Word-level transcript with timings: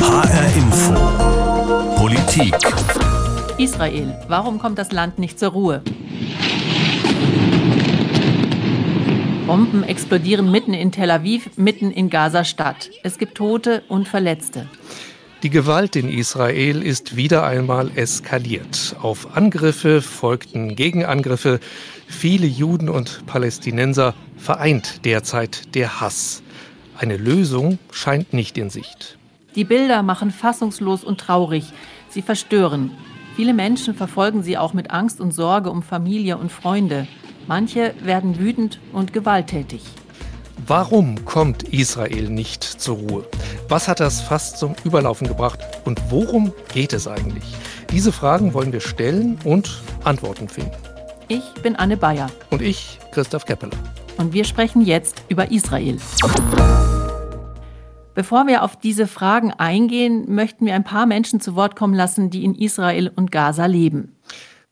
HR 0.00 0.56
Info. 0.56 0.94
Politik. 1.96 2.54
Israel. 3.58 4.18
Warum 4.28 4.58
kommt 4.58 4.78
das 4.78 4.92
Land 4.92 5.18
nicht 5.18 5.38
zur 5.38 5.50
Ruhe? 5.50 5.82
Bomben 9.46 9.84
explodieren 9.84 10.50
mitten 10.50 10.72
in 10.72 10.90
Tel 10.90 11.10
Aviv, 11.10 11.50
mitten 11.56 11.90
in 11.90 12.08
Gaza-Stadt. 12.08 12.90
Es 13.02 13.18
gibt 13.18 13.36
Tote 13.36 13.82
und 13.88 14.08
Verletzte. 14.08 14.68
Die 15.42 15.50
Gewalt 15.50 15.96
in 15.96 16.08
Israel 16.08 16.82
ist 16.82 17.16
wieder 17.16 17.44
einmal 17.44 17.90
eskaliert. 17.94 18.96
Auf 19.02 19.36
Angriffe 19.36 20.00
folgten 20.00 20.76
Gegenangriffe. 20.76 21.60
Viele 22.08 22.46
Juden 22.46 22.88
und 22.88 23.26
Palästinenser 23.26 24.14
vereint 24.38 25.04
derzeit 25.04 25.74
der 25.74 26.00
Hass. 26.00 26.42
Eine 26.96 27.18
Lösung 27.18 27.78
scheint 27.92 28.32
nicht 28.32 28.56
in 28.56 28.70
Sicht. 28.70 29.19
Die 29.54 29.64
Bilder 29.64 30.02
machen 30.02 30.30
fassungslos 30.30 31.02
und 31.02 31.18
traurig. 31.18 31.72
Sie 32.08 32.22
verstören. 32.22 32.92
Viele 33.34 33.54
Menschen 33.54 33.94
verfolgen 33.94 34.42
sie 34.42 34.58
auch 34.58 34.74
mit 34.74 34.90
Angst 34.90 35.20
und 35.20 35.32
Sorge 35.32 35.70
um 35.70 35.82
Familie 35.82 36.36
und 36.36 36.52
Freunde. 36.52 37.06
Manche 37.46 37.94
werden 38.02 38.38
wütend 38.38 38.78
und 38.92 39.12
gewalttätig. 39.12 39.82
Warum 40.66 41.24
kommt 41.24 41.62
Israel 41.64 42.28
nicht 42.28 42.62
zur 42.62 42.98
Ruhe? 42.98 43.24
Was 43.68 43.88
hat 43.88 43.98
das 43.98 44.20
fast 44.20 44.58
zum 44.58 44.74
Überlaufen 44.84 45.26
gebracht? 45.26 45.58
Und 45.84 46.00
worum 46.10 46.52
geht 46.72 46.92
es 46.92 47.08
eigentlich? 47.08 47.44
Diese 47.90 48.12
Fragen 48.12 48.54
wollen 48.54 48.72
wir 48.72 48.80
stellen 48.80 49.38
und 49.44 49.80
Antworten 50.04 50.48
finden. 50.48 50.76
Ich 51.28 51.42
bin 51.62 51.76
Anne 51.76 51.96
Bayer. 51.96 52.28
Und 52.50 52.62
ich, 52.62 52.98
Christoph 53.12 53.46
Keppeler. 53.46 53.76
Und 54.16 54.32
wir 54.32 54.44
sprechen 54.44 54.82
jetzt 54.82 55.22
über 55.28 55.50
Israel. 55.50 55.98
Bevor 58.14 58.46
wir 58.46 58.64
auf 58.64 58.76
diese 58.76 59.06
Fragen 59.06 59.52
eingehen, 59.52 60.34
möchten 60.34 60.66
wir 60.66 60.74
ein 60.74 60.84
paar 60.84 61.06
Menschen 61.06 61.40
zu 61.40 61.54
Wort 61.54 61.76
kommen 61.76 61.94
lassen, 61.94 62.30
die 62.30 62.44
in 62.44 62.54
Israel 62.54 63.10
und 63.14 63.30
Gaza 63.30 63.66
leben. 63.66 64.16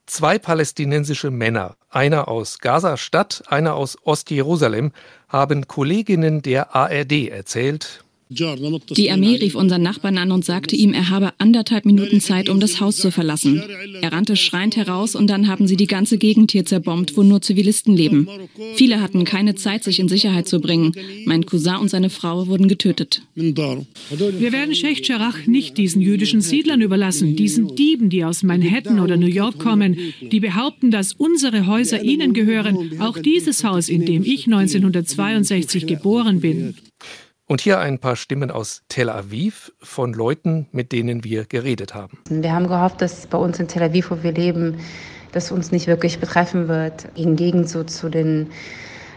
Zwei 0.07 0.39
palästinensische 0.39 1.31
Männer, 1.31 1.77
einer 1.91 2.29
aus 2.29 2.59
Gaza-Stadt, 2.59 3.45
einer 3.49 3.75
aus 3.75 3.99
Ostjerusalem, 4.05 4.93
haben 5.29 5.69
Kolleginnen 5.69 6.43
der 6.43 6.75
ARD 6.75 7.29
erzählt, 7.29 8.05
die 8.31 9.11
Armee 9.11 9.37
rief 9.37 9.55
unseren 9.55 9.83
Nachbarn 9.83 10.19
an 10.19 10.33
und 10.33 10.45
sagte 10.45 10.77
ihm, 10.77 10.93
er 10.93 11.09
habe 11.09 11.33
anderthalb 11.39 11.87
Minuten 11.87 12.21
Zeit, 12.21 12.51
um 12.51 12.61
das 12.61 12.79
Haus 12.81 12.99
zu 12.99 13.11
verlassen. 13.11 13.63
Er 14.03 14.13
rannte 14.13 14.37
schreiend 14.37 14.77
heraus 14.77 15.15
und 15.15 15.29
dann 15.29 15.49
haben 15.49 15.67
sie 15.67 15.77
die 15.77 15.87
ganze 15.87 16.19
Gegend 16.19 16.53
hier 16.53 16.67
zerbombt, 16.67 17.17
wo 17.17 17.23
nur 17.23 17.41
Zivilisten 17.41 17.97
leben. 17.97 18.29
Viele 18.75 19.01
hatten 19.01 19.25
keine 19.25 19.55
Zeit, 19.55 19.83
sich 19.83 19.99
in 19.99 20.09
Sicherheit 20.09 20.47
zu 20.47 20.61
bringen. 20.61 20.93
Mein 21.25 21.47
Cousin 21.47 21.77
und 21.77 21.89
seine 21.89 22.11
Frau 22.11 22.49
wurden 22.49 22.69
getötet. 22.69 23.23
Wir 23.35 24.53
werden 24.53 24.75
Sheikh 24.75 25.03
Jarrah 25.05 25.35
nicht 25.47 25.79
diesen 25.79 26.03
jüdischen 26.03 26.43
Siedlern 26.43 26.83
überlassen, 26.83 27.35
diesen 27.35 27.75
Dieben, 27.77 28.11
die 28.11 28.25
aus 28.25 28.43
Manhattan 28.43 29.01
oder 29.01 29.17
New 29.17 29.27
York 29.27 29.59
kommen, 29.59 29.97
die 30.21 30.41
behaupten, 30.41 30.91
dass 30.91 31.15
unsere 31.15 31.67
Häuser 31.67 32.03
ihnen 32.03 32.35
gehören. 32.35 33.01
Auch 33.01 33.19
dieses 33.19 33.65
Haus, 33.65 33.89
in 33.89 34.05
dem 34.05 34.23
ich 34.23 34.47
1962 34.47 35.87
geboren 35.87 36.41
bin. 36.41 36.75
Und 37.51 37.63
hier 37.63 37.79
ein 37.79 37.99
paar 37.99 38.15
Stimmen 38.15 38.51
aus 38.51 38.83
Tel 38.91 39.09
Aviv 39.09 39.73
von 39.81 40.13
Leuten, 40.13 40.67
mit 40.71 40.93
denen 40.93 41.25
wir 41.25 41.47
geredet 41.47 41.95
haben. 41.95 42.19
Wir 42.29 42.53
haben 42.53 42.69
gehofft, 42.69 43.01
dass 43.01 43.27
bei 43.27 43.39
uns 43.39 43.59
in 43.59 43.67
Tel 43.67 43.83
Aviv, 43.83 44.11
wo 44.11 44.23
wir 44.23 44.33
leben, 44.33 44.77
das 45.33 45.51
uns 45.51 45.73
nicht 45.73 45.87
wirklich 45.87 46.19
betreffen 46.19 46.69
wird. 46.69 47.09
Im 47.17 47.37
Gegensatz 47.37 47.97
zu 47.97 48.11
den 48.11 48.51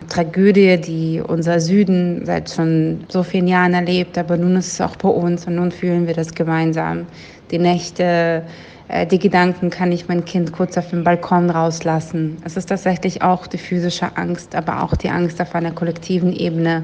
Tragödie, 0.08 0.80
die 0.80 1.20
unser 1.20 1.60
Süden 1.60 2.26
seit 2.26 2.50
schon 2.50 3.04
so 3.10 3.22
vielen 3.22 3.50
Jahren 3.50 3.74
erlebt. 3.74 4.18
Aber 4.18 4.38
nun 4.38 4.56
ist 4.56 4.72
es 4.72 4.80
auch 4.80 4.96
bei 4.96 5.10
uns 5.10 5.46
und 5.46 5.56
nun 5.56 5.74
fühlen 5.74 6.08
wir 6.08 6.14
das 6.14 6.34
gemeinsam. 6.34 7.08
Die 7.52 7.60
Nächte, 7.60 8.46
äh, 8.88 9.06
die 9.06 9.20
Gedanken, 9.20 9.70
kann 9.70 9.92
ich 9.92 10.08
mein 10.08 10.24
Kind 10.24 10.54
kurz 10.54 10.78
auf 10.78 10.90
dem 10.90 11.04
Balkon 11.04 11.50
rauslassen. 11.50 12.38
Es 12.46 12.56
ist 12.56 12.68
tatsächlich 12.68 13.22
auch 13.24 13.46
die 13.46 13.58
physische 13.58 14.16
Angst, 14.16 14.56
aber 14.56 14.84
auch 14.84 14.96
die 14.96 15.10
Angst 15.10 15.42
auf 15.42 15.54
einer 15.54 15.74
kollektiven 15.74 16.32
Ebene 16.32 16.84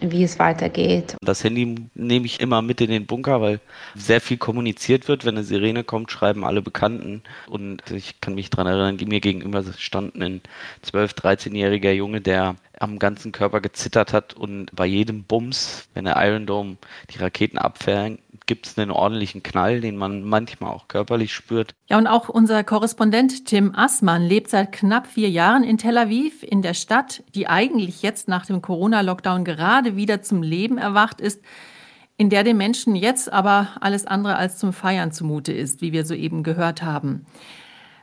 wie 0.00 0.24
es 0.24 0.38
weitergeht. 0.38 1.16
Das 1.22 1.44
Handy 1.44 1.76
nehme 1.94 2.26
ich 2.26 2.40
immer 2.40 2.62
mit 2.62 2.80
in 2.80 2.90
den 2.90 3.06
Bunker, 3.06 3.40
weil 3.40 3.60
sehr 3.94 4.20
viel 4.20 4.36
kommuniziert 4.36 5.08
wird. 5.08 5.24
Wenn 5.24 5.36
eine 5.36 5.44
Sirene 5.44 5.84
kommt, 5.84 6.10
schreiben 6.10 6.44
alle 6.44 6.62
Bekannten. 6.62 7.22
Und 7.48 7.90
ich 7.90 8.20
kann 8.20 8.34
mich 8.34 8.50
daran 8.50 8.66
erinnern, 8.66 8.98
mir 9.08 9.20
gegenüber 9.20 9.64
stand 9.76 10.14
ein 10.16 10.40
12-, 10.84 11.16
13-jähriger 11.16 11.92
Junge, 11.92 12.20
der 12.20 12.56
am 12.80 12.98
ganzen 12.98 13.30
Körper 13.30 13.60
gezittert 13.60 14.12
hat 14.12 14.34
und 14.34 14.74
bei 14.74 14.86
jedem 14.86 15.22
Bums, 15.22 15.88
wenn 15.94 16.06
der 16.06 16.16
Iron 16.16 16.46
Dome 16.46 16.78
die 17.10 17.18
Raketen 17.18 17.58
abfängt, 17.58 18.20
gibt 18.46 18.66
es 18.66 18.78
einen 18.78 18.90
ordentlichen 18.90 19.42
Knall, 19.42 19.80
den 19.80 19.96
man 19.96 20.24
manchmal 20.24 20.72
auch 20.72 20.88
körperlich 20.88 21.32
spürt. 21.32 21.74
Ja, 21.88 21.98
und 21.98 22.06
auch 22.06 22.28
unser 22.28 22.64
Korrespondent 22.64 23.44
Tim 23.46 23.74
Assmann 23.74 24.22
lebt 24.22 24.50
seit 24.50 24.72
knapp 24.72 25.06
vier 25.06 25.28
Jahren 25.30 25.62
in 25.62 25.78
Tel 25.78 25.98
Aviv, 25.98 26.42
in 26.42 26.62
der 26.62 26.74
Stadt, 26.74 27.22
die 27.34 27.46
eigentlich 27.46 28.02
jetzt 28.02 28.26
nach 28.26 28.46
dem 28.46 28.62
Corona-Lockdown 28.62 29.44
gerade 29.44 29.94
wieder 29.94 30.22
zum 30.22 30.42
Leben 30.42 30.78
erwacht 30.78 31.20
ist, 31.20 31.44
in 32.16 32.30
der 32.30 32.44
den 32.44 32.56
Menschen 32.56 32.96
jetzt 32.96 33.32
aber 33.32 33.68
alles 33.80 34.06
andere 34.06 34.36
als 34.36 34.58
zum 34.58 34.72
Feiern 34.72 35.12
zumute 35.12 35.52
ist, 35.52 35.80
wie 35.80 35.92
wir 35.92 36.04
soeben 36.04 36.42
gehört 36.42 36.82
haben. 36.82 37.26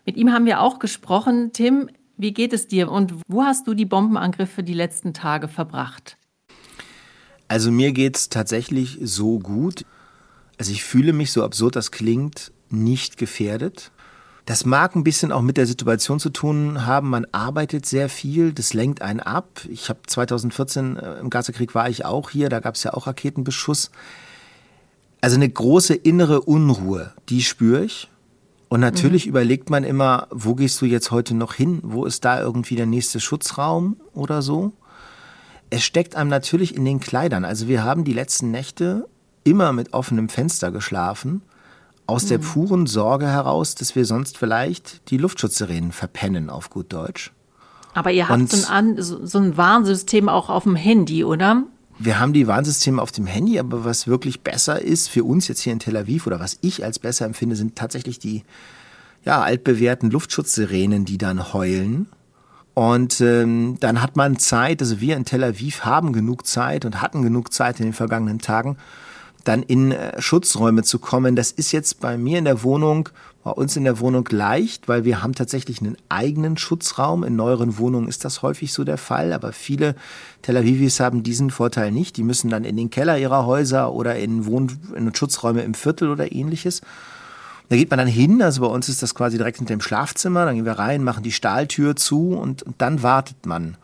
Mit 0.05 0.15
ihm 0.15 0.31
haben 0.31 0.45
wir 0.45 0.61
auch 0.61 0.79
gesprochen. 0.79 1.51
Tim, 1.51 1.89
wie 2.17 2.33
geht 2.33 2.53
es 2.53 2.67
dir 2.67 2.91
und 2.91 3.13
wo 3.27 3.43
hast 3.43 3.67
du 3.67 3.73
die 3.73 3.85
Bombenangriffe 3.85 4.63
die 4.63 4.73
letzten 4.73 5.13
Tage 5.13 5.47
verbracht? 5.47 6.17
Also 7.47 7.71
mir 7.71 7.93
geht 7.93 8.17
es 8.17 8.29
tatsächlich 8.29 8.99
so 9.01 9.39
gut. 9.39 9.85
Also 10.57 10.71
ich 10.71 10.83
fühle 10.83 11.13
mich, 11.13 11.31
so 11.31 11.43
absurd 11.43 11.75
das 11.75 11.91
klingt, 11.91 12.51
nicht 12.69 13.17
gefährdet. 13.17 13.91
Das 14.45 14.65
mag 14.65 14.95
ein 14.95 15.03
bisschen 15.03 15.31
auch 15.31 15.41
mit 15.41 15.57
der 15.57 15.65
Situation 15.65 16.19
zu 16.19 16.29
tun 16.29 16.85
haben. 16.85 17.09
Man 17.09 17.25
arbeitet 17.33 17.85
sehr 17.85 18.09
viel, 18.09 18.53
das 18.53 18.73
lenkt 18.73 19.01
einen 19.01 19.19
ab. 19.19 19.61
Ich 19.69 19.89
habe 19.89 19.99
2014 20.07 20.95
äh, 20.95 21.19
im 21.19 21.29
Gazakrieg 21.29 21.75
war 21.75 21.89
ich 21.89 22.05
auch 22.05 22.29
hier, 22.29 22.49
da 22.49 22.59
gab 22.59 22.75
es 22.75 22.83
ja 22.83 22.93
auch 22.93 23.07
Raketenbeschuss. 23.07 23.91
Also 25.19 25.35
eine 25.35 25.49
große 25.49 25.95
innere 25.95 26.41
Unruhe, 26.41 27.13
die 27.29 27.41
spüre 27.41 27.83
ich. 27.83 28.09
Und 28.69 28.79
natürlich 28.79 29.25
mhm. 29.25 29.29
überlegt 29.29 29.69
man 29.69 29.83
immer, 29.83 30.27
wo 30.29 30.55
gehst 30.55 30.81
du 30.81 30.85
jetzt 30.85 31.11
heute 31.11 31.33
noch 31.33 31.53
hin? 31.53 31.79
Wo 31.83 32.05
ist 32.05 32.25
da 32.25 32.39
irgendwie 32.41 32.75
der 32.75 32.85
nächste 32.85 33.19
Schutzraum 33.19 33.97
oder 34.13 34.41
so? 34.41 34.73
Es 35.69 35.83
steckt 35.83 36.15
einem 36.15 36.29
natürlich 36.29 36.75
in 36.75 36.85
den 36.85 36.99
Kleidern. 36.99 37.45
Also 37.45 37.67
wir 37.67 37.83
haben 37.83 38.03
die 38.03 38.13
letzten 38.13 38.51
Nächte 38.51 39.07
immer 39.43 39.71
mit 39.73 39.93
offenem 39.93 40.29
Fenster 40.29 40.71
geschlafen, 40.71 41.41
aus 42.05 42.25
mhm. 42.25 42.27
der 42.29 42.37
puren 42.39 42.87
Sorge 42.87 43.27
heraus, 43.27 43.75
dass 43.75 43.95
wir 43.95 44.05
sonst 44.05 44.37
vielleicht 44.37 45.09
die 45.09 45.17
Luftschutzsirenen 45.17 45.91
verpennen, 45.91 46.49
auf 46.49 46.69
gut 46.69 46.91
Deutsch. 46.91 47.31
Aber 47.93 48.11
ihr 48.11 48.29
habt 48.29 48.49
so 48.49 48.71
ein, 48.71 48.95
so 49.01 49.39
ein 49.39 49.57
Warnsystem 49.57 50.29
auch 50.29 50.49
auf 50.49 50.63
dem 50.63 50.75
Handy, 50.75 51.23
oder? 51.23 51.63
Wir 51.99 52.19
haben 52.19 52.33
die 52.33 52.47
Warnsysteme 52.47 53.01
auf 53.01 53.11
dem 53.11 53.25
Handy, 53.25 53.57
aber 53.57 53.83
was 53.83 54.07
wirklich 54.07 54.41
besser 54.41 54.81
ist 54.81 55.09
für 55.09 55.23
uns 55.23 55.47
jetzt 55.47 55.61
hier 55.61 55.73
in 55.73 55.79
Tel 55.79 55.97
Aviv 55.97 56.27
oder 56.27 56.39
was 56.39 56.59
ich 56.61 56.85
als 56.85 56.99
besser 56.99 57.25
empfinde, 57.25 57.55
sind 57.55 57.75
tatsächlich 57.75 58.19
die 58.19 58.43
ja, 59.25 59.41
altbewährten 59.41 60.11
Luftschutzsirenen, 60.11 61.05
die 61.05 61.17
dann 61.17 61.53
heulen. 61.53 62.07
Und 62.75 63.19
ähm, 63.21 63.77
dann 63.79 64.03
hat 64.03 64.15
man 64.15 64.37
Zeit, 64.37 64.81
also 64.81 65.01
wir 65.01 65.17
in 65.17 65.25
Tel 65.25 65.43
Aviv 65.43 65.85
haben 65.85 66.13
genug 66.13 66.45
Zeit 66.45 66.85
und 66.85 67.01
hatten 67.01 67.23
genug 67.23 67.51
Zeit 67.51 67.79
in 67.79 67.87
den 67.87 67.93
vergangenen 67.93 68.37
Tagen, 68.37 68.77
dann 69.43 69.63
in 69.63 69.91
äh, 69.91 70.21
Schutzräume 70.21 70.83
zu 70.83 70.99
kommen. 70.99 71.35
Das 71.35 71.51
ist 71.51 71.71
jetzt 71.71 71.99
bei 71.99 72.17
mir 72.17 72.37
in 72.37 72.45
der 72.45 72.61
Wohnung, 72.61 73.09
bei 73.47 73.53
uns 73.53 73.77
in 73.77 73.85
der 73.85 74.01
Wohnung 74.01 74.27
leicht, 74.29 74.89
weil 74.89 75.05
wir 75.05 75.23
haben 75.23 75.33
tatsächlich 75.33 75.79
einen 75.79 75.95
eigenen 76.09 76.57
Schutzraum. 76.57 77.23
In 77.23 77.37
neueren 77.37 77.77
Wohnungen 77.77 78.09
ist 78.09 78.25
das 78.25 78.41
häufig 78.41 78.73
so 78.73 78.83
der 78.83 78.97
Fall, 78.97 79.31
aber 79.31 79.53
viele 79.53 79.95
Tel 80.41 80.57
Avivis 80.57 80.99
haben 80.99 81.23
diesen 81.23 81.49
Vorteil 81.49 81.93
nicht. 81.93 82.17
Die 82.17 82.25
müssen 82.25 82.49
dann 82.49 82.65
in 82.65 82.75
den 82.75 82.89
Keller 82.89 83.17
ihrer 83.17 83.45
Häuser 83.45 83.93
oder 83.93 84.17
in, 84.17 84.45
Wohn 84.47 84.69
in 84.97 85.15
Schutzräume 85.15 85.61
im 85.61 85.75
Viertel 85.75 86.09
oder 86.09 86.33
ähnliches. 86.33 86.81
Da 87.69 87.77
geht 87.77 87.89
man 87.89 87.99
dann 87.99 88.07
hin, 88.09 88.41
also 88.41 88.59
bei 88.59 88.67
uns 88.67 88.89
ist 88.89 89.01
das 89.01 89.15
quasi 89.15 89.37
direkt 89.37 89.59
hinter 89.59 89.73
dem 89.73 89.81
Schlafzimmer, 89.81 90.43
dann 90.43 90.55
gehen 90.55 90.65
wir 90.65 90.77
rein, 90.77 91.05
machen 91.05 91.23
die 91.23 91.31
Stahltür 91.31 91.95
zu 91.95 92.33
und, 92.33 92.63
und 92.63 92.81
dann 92.81 93.01
wartet 93.01 93.45
man 93.45 93.77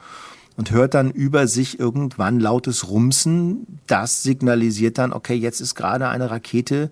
und 0.58 0.72
hört 0.72 0.94
dann 0.94 1.10
über 1.10 1.48
sich 1.48 1.80
irgendwann 1.80 2.42
lautes 2.42 2.90
Rumsen. 2.90 3.80
Das 3.88 4.24
signalisiert 4.24 4.98
dann, 4.98 5.14
okay, 5.14 5.36
jetzt 5.36 5.62
ist 5.62 5.76
gerade 5.76 6.10
eine 6.10 6.30
Rakete 6.30 6.92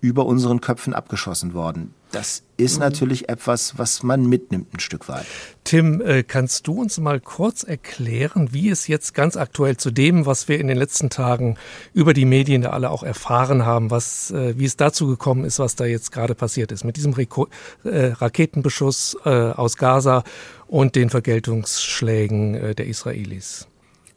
über 0.00 0.26
unseren 0.26 0.60
Köpfen 0.60 0.94
abgeschossen 0.94 1.54
worden. 1.54 1.94
Das 2.12 2.42
ist 2.56 2.76
mhm. 2.76 2.80
natürlich 2.80 3.28
etwas, 3.28 3.76
was 3.76 4.02
man 4.02 4.26
mitnimmt 4.26 4.72
ein 4.72 4.80
Stück 4.80 5.08
weit. 5.08 5.26
Tim, 5.64 6.00
äh, 6.00 6.22
kannst 6.22 6.66
du 6.66 6.80
uns 6.80 6.98
mal 6.98 7.20
kurz 7.20 7.64
erklären, 7.64 8.52
wie 8.52 8.70
es 8.70 8.86
jetzt 8.86 9.12
ganz 9.12 9.36
aktuell 9.36 9.76
zu 9.76 9.90
dem, 9.90 10.24
was 10.24 10.48
wir 10.48 10.58
in 10.58 10.68
den 10.68 10.78
letzten 10.78 11.10
Tagen 11.10 11.56
über 11.92 12.14
die 12.14 12.24
Medien 12.24 12.62
da 12.62 12.70
alle 12.70 12.90
auch 12.90 13.02
erfahren 13.02 13.66
haben, 13.66 13.90
was, 13.90 14.30
äh, 14.30 14.58
wie 14.58 14.64
es 14.64 14.76
dazu 14.76 15.06
gekommen 15.06 15.44
ist, 15.44 15.58
was 15.58 15.76
da 15.76 15.84
jetzt 15.84 16.10
gerade 16.10 16.34
passiert 16.34 16.72
ist 16.72 16.84
mit 16.84 16.96
diesem 16.96 17.12
Reko 17.12 17.48
äh, 17.84 18.06
Raketenbeschuss 18.12 19.16
aus 19.24 19.76
Gaza 19.76 20.24
und 20.66 20.94
den 20.94 21.10
Vergeltungsschlägen 21.10 22.74
der 22.74 22.86
Israelis? 22.86 23.66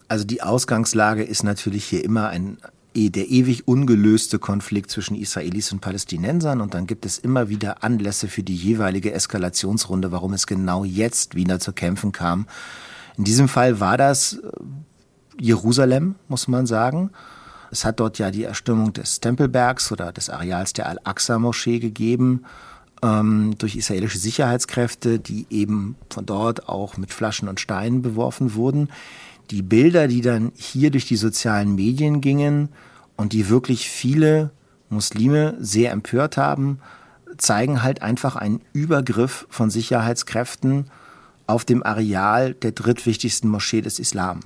Also 0.08 0.26
die 0.26 0.42
Ausgangslage 0.42 1.24
ist 1.24 1.44
natürlich 1.44 1.86
hier 1.86 2.04
immer 2.04 2.30
ein 2.30 2.58
der 2.94 3.30
ewig 3.30 3.68
ungelöste 3.68 4.38
Konflikt 4.38 4.92
zwischen 4.92 5.16
Israelis 5.16 5.72
und 5.72 5.80
Palästinensern 5.80 6.60
und 6.60 6.74
dann 6.74 6.88
gibt 6.88 7.06
es 7.06 7.18
immer 7.18 7.50
wieder 7.50 7.84
Anlässe 7.84 8.28
für 8.28 8.44
die 8.44 8.56
jeweilige 8.56 9.14
Eskalationsrunde, 9.14 10.12
warum 10.12 10.34
es 10.34 10.46
genau 10.46 10.84
jetzt 10.84 11.36
wieder 11.36 11.60
zu 11.60 11.72
kämpfen 11.72 12.12
kam. 12.12 12.48
In 13.18 13.24
diesem 13.24 13.48
Fall 13.48 13.80
war 13.80 13.98
das 13.98 14.34
äh, 14.34 14.40
Jerusalem, 15.40 16.16
muss 16.28 16.48
man 16.48 16.66
sagen. 16.66 17.12
Es 17.72 17.86
hat 17.86 18.00
dort 18.02 18.20
ja 18.20 18.32
die 18.32 18.44
Erstürmung 18.44 18.92
des 18.92 19.22
Tempelbergs 19.22 19.92
oder 19.92 20.12
des 20.12 20.30
Areals 20.30 20.74
der 20.74 20.90
Al-Aqsa-Moschee 20.90 21.80
gegeben 21.80 22.44
ähm, 23.02 23.56
durch 23.58 23.76
israelische 23.76 24.18
Sicherheitskräfte, 24.18 25.20
die 25.20 25.48
eben 25.50 25.96
von 26.10 26.26
dort 26.26 26.68
auch 26.68 26.98
mit 26.98 27.14
Flaschen 27.14 27.48
und 27.48 27.60
Steinen 27.60 28.02
beworfen 28.02 28.56
wurden. 28.56 28.90
Die 29.52 29.62
Bilder, 29.62 30.08
die 30.08 30.22
dann 30.22 30.54
hier 30.56 30.92
durch 30.92 31.06
die 31.06 31.18
sozialen 31.18 31.76
Medien 31.76 32.22
gingen 32.22 32.70
und 33.18 33.34
die 33.34 33.50
wirklich 33.50 33.90
viele 33.90 34.52
Muslime 34.90 35.56
sehr 35.60 35.92
empört 35.92 36.38
haben, 36.38 36.80
zeigen 37.38 37.84
halt 37.84 38.02
einfach 38.02 38.38
einen 38.38 38.62
Übergriff 38.72 39.46
von 39.50 39.70
Sicherheitskräften 39.70 40.90
auf 41.48 41.66
dem 41.66 41.84
Areal 41.84 42.54
der 42.54 42.72
drittwichtigsten 42.72 43.50
Moschee 43.50 43.82
des 43.82 44.00
Islam. 44.00 44.40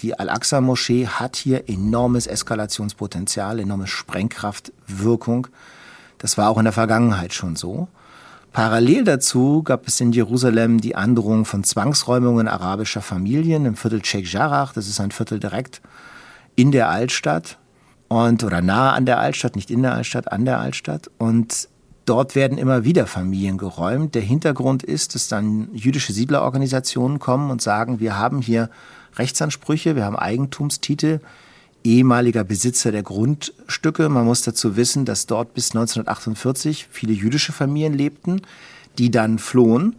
Die 0.00 0.18
Al-Aqsa-Moschee 0.18 1.08
hat 1.08 1.36
hier 1.36 1.68
enormes 1.68 2.26
Eskalationspotenzial, 2.26 3.60
enorme 3.60 3.86
Sprengkraftwirkung. 3.86 5.48
Das 6.16 6.38
war 6.38 6.48
auch 6.48 6.58
in 6.58 6.64
der 6.64 6.72
Vergangenheit 6.72 7.34
schon 7.34 7.54
so. 7.54 7.88
Parallel 8.52 9.04
dazu 9.04 9.62
gab 9.62 9.88
es 9.88 9.98
in 10.00 10.12
Jerusalem 10.12 10.78
die 10.78 10.94
Androhung 10.94 11.46
von 11.46 11.64
Zwangsräumungen 11.64 12.48
arabischer 12.48 13.00
Familien 13.00 13.64
im 13.64 13.76
Viertel 13.76 14.04
Sheikh 14.04 14.28
Jarrah. 14.28 14.70
Das 14.74 14.88
ist 14.88 15.00
ein 15.00 15.10
Viertel 15.10 15.40
direkt 15.40 15.80
in 16.54 16.70
der 16.70 16.90
Altstadt 16.90 17.56
und 18.08 18.44
oder 18.44 18.60
nahe 18.60 18.92
an 18.92 19.06
der 19.06 19.18
Altstadt, 19.18 19.56
nicht 19.56 19.70
in 19.70 19.82
der 19.82 19.94
Altstadt, 19.94 20.30
an 20.30 20.44
der 20.44 20.58
Altstadt. 20.58 21.10
Und 21.16 21.70
dort 22.04 22.34
werden 22.34 22.58
immer 22.58 22.84
wieder 22.84 23.06
Familien 23.06 23.56
geräumt. 23.56 24.14
Der 24.14 24.20
Hintergrund 24.20 24.82
ist, 24.82 25.14
dass 25.14 25.28
dann 25.28 25.70
jüdische 25.72 26.12
Siedlerorganisationen 26.12 27.18
kommen 27.18 27.50
und 27.50 27.62
sagen, 27.62 28.00
wir 28.00 28.18
haben 28.18 28.42
hier 28.42 28.68
Rechtsansprüche, 29.16 29.96
wir 29.96 30.04
haben 30.04 30.16
Eigentumstitel 30.16 31.20
ehemaliger 31.84 32.44
Besitzer 32.44 32.92
der 32.92 33.02
Grundstücke. 33.02 34.08
Man 34.08 34.24
muss 34.24 34.42
dazu 34.42 34.76
wissen, 34.76 35.04
dass 35.04 35.26
dort 35.26 35.54
bis 35.54 35.70
1948 35.70 36.88
viele 36.90 37.12
jüdische 37.12 37.52
Familien 37.52 37.94
lebten, 37.94 38.42
die 38.98 39.10
dann 39.10 39.38
flohen. 39.38 39.96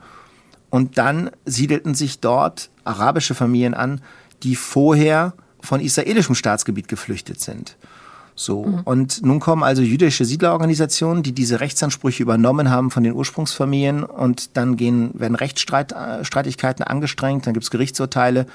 Und 0.69 0.97
dann 0.97 1.29
siedelten 1.45 1.93
sich 1.93 2.19
dort 2.19 2.69
arabische 2.83 3.35
Familien 3.35 3.73
an, 3.73 4.01
die 4.43 4.55
vorher 4.55 5.33
von 5.61 5.79
israelischem 5.79 6.35
Staatsgebiet 6.35 6.87
geflüchtet 6.87 7.39
sind. 7.39 7.77
So. 8.35 8.65
Mhm. 8.65 8.79
Und 8.83 9.23
nun 9.23 9.39
kommen 9.39 9.63
also 9.63 9.81
jüdische 9.81 10.25
Siedlerorganisationen, 10.25 11.23
die 11.23 11.33
diese 11.33 11.59
Rechtsansprüche 11.59 12.23
übernommen 12.23 12.69
haben 12.69 12.89
von 12.91 13.03
den 13.03 13.13
Ursprungsfamilien 13.13 14.03
und 14.03 14.57
dann 14.57 14.75
gehen, 14.75 15.11
werden 15.13 15.35
Rechtsstreitigkeiten 15.35 16.83
angestrengt, 16.83 17.45
dann 17.45 17.53
gibt 17.53 17.63
es 17.65 17.71
Gerichtsurteile 17.71 18.47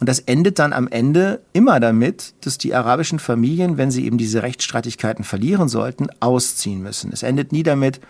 und 0.00 0.08
das 0.08 0.20
endet 0.20 0.58
dann 0.58 0.72
am 0.72 0.86
Ende 0.88 1.40
immer 1.52 1.80
damit, 1.80 2.34
dass 2.42 2.58
die 2.58 2.74
arabischen 2.74 3.18
Familien, 3.18 3.78
wenn 3.78 3.90
sie 3.90 4.04
eben 4.04 4.18
diese 4.18 4.42
Rechtsstreitigkeiten 4.42 5.24
verlieren 5.24 5.68
sollten, 5.68 6.08
ausziehen 6.20 6.82
müssen. 6.82 7.12
Es 7.12 7.22
endet 7.22 7.52
nie 7.52 7.64
damit, 7.64 8.00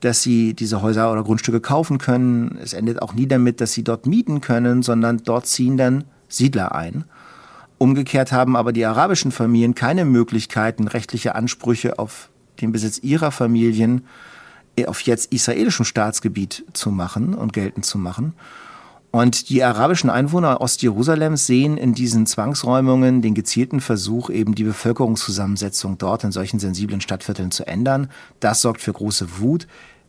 dass 0.00 0.22
sie 0.22 0.52
diese 0.52 0.82
Häuser 0.82 1.10
oder 1.10 1.24
Grundstücke 1.24 1.60
kaufen 1.60 1.96
können. 1.96 2.58
Es 2.62 2.74
endet 2.74 3.00
auch 3.00 3.14
nie 3.14 3.26
damit, 3.26 3.62
dass 3.62 3.72
sie 3.72 3.84
dort 3.84 4.06
mieten 4.06 4.42
können, 4.42 4.82
sondern 4.82 5.22
dort 5.24 5.46
ziehen 5.46 5.78
dann 5.78 6.04
Siedler 6.28 6.74
ein. 6.74 7.04
Umgekehrt 7.78 8.30
haben 8.30 8.54
aber 8.54 8.72
die 8.72 8.84
arabischen 8.84 9.32
Familien 9.32 9.74
keine 9.74 10.04
Möglichkeiten, 10.04 10.88
rechtliche 10.88 11.34
Ansprüche 11.34 11.98
auf 11.98 12.28
den 12.60 12.70
Besitz 12.70 12.98
ihrer 12.98 13.30
Familien 13.30 14.04
auf 14.86 15.00
jetzt 15.02 15.32
israelischem 15.32 15.84
Staatsgebiet 15.84 16.64
zu 16.72 16.90
machen 16.90 17.34
und 17.34 17.52
geltend 17.52 17.86
zu 17.86 17.96
machen. 17.96 18.34
Und 19.14 19.48
die 19.48 19.62
arabischen 19.62 20.10
Einwohner 20.10 20.60
Ostjerusalems 20.60 21.46
sehen 21.46 21.76
in 21.76 21.94
diesen 21.94 22.26
Zwangsräumungen 22.26 23.22
den 23.22 23.34
gezielten 23.34 23.80
Versuch, 23.80 24.28
eben 24.28 24.56
die 24.56 24.64
Bevölkerungszusammensetzung 24.64 25.98
dort 25.98 26.24
in 26.24 26.32
solchen 26.32 26.58
sensiblen 26.58 27.00
Stadtvierteln 27.00 27.52
zu 27.52 27.64
ändern. 27.64 28.10
Das 28.40 28.60
sorgt 28.60 28.80
für 28.80 28.92
große 28.92 29.38
Wut. 29.38 29.68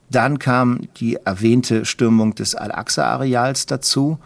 Dann 0.09 0.39
kam 0.39 0.87
die 0.97 1.17
erwähnte 1.23 1.85
Stürmung 1.85 2.33
des 2.33 2.55
Al-Aqsa-Areals 2.55 3.67
dazu. 3.67 4.17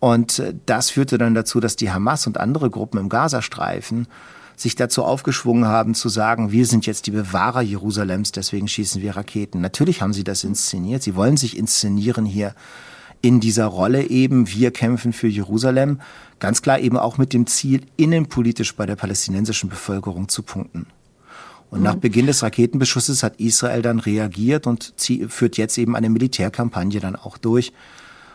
Und 0.00 0.42
das 0.66 0.90
führte 0.90 1.16
dann 1.16 1.34
dazu, 1.34 1.58
dass 1.58 1.74
die 1.74 1.90
Hamas 1.90 2.26
und 2.26 2.38
andere 2.38 2.68
Gruppen 2.68 3.00
im 3.00 3.08
Gazastreifen 3.08 4.06
sich 4.54 4.76
dazu 4.76 5.02
aufgeschwungen 5.02 5.64
haben 5.64 5.94
zu 5.94 6.10
sagen, 6.10 6.52
wir 6.52 6.66
sind 6.66 6.84
jetzt 6.84 7.06
die 7.06 7.10
Bewahrer 7.10 7.62
Jerusalems, 7.62 8.32
deswegen 8.32 8.68
schießen 8.68 9.00
wir 9.00 9.16
Raketen. 9.16 9.62
Natürlich 9.62 10.02
haben 10.02 10.12
sie 10.12 10.24
das 10.24 10.44
inszeniert. 10.44 11.02
Sie 11.02 11.16
wollen 11.16 11.38
sich 11.38 11.56
inszenieren 11.56 12.26
hier 12.26 12.54
in 13.24 13.40
dieser 13.40 13.64
Rolle 13.64 14.10
eben, 14.10 14.50
wir 14.50 14.70
kämpfen 14.70 15.14
für 15.14 15.28
Jerusalem, 15.28 16.00
ganz 16.40 16.60
klar 16.60 16.78
eben 16.78 16.98
auch 16.98 17.16
mit 17.16 17.32
dem 17.32 17.46
Ziel, 17.46 17.80
innenpolitisch 17.96 18.76
bei 18.76 18.84
der 18.84 18.96
palästinensischen 18.96 19.70
Bevölkerung 19.70 20.28
zu 20.28 20.42
punkten. 20.42 20.86
Und 21.70 21.78
mhm. 21.78 21.84
nach 21.84 21.94
Beginn 21.94 22.26
des 22.26 22.42
Raketenbeschusses 22.42 23.22
hat 23.22 23.40
Israel 23.40 23.80
dann 23.80 23.98
reagiert 23.98 24.66
und 24.66 24.92
führt 25.28 25.56
jetzt 25.56 25.78
eben 25.78 25.96
eine 25.96 26.10
Militärkampagne 26.10 27.00
dann 27.00 27.16
auch 27.16 27.38
durch. 27.38 27.72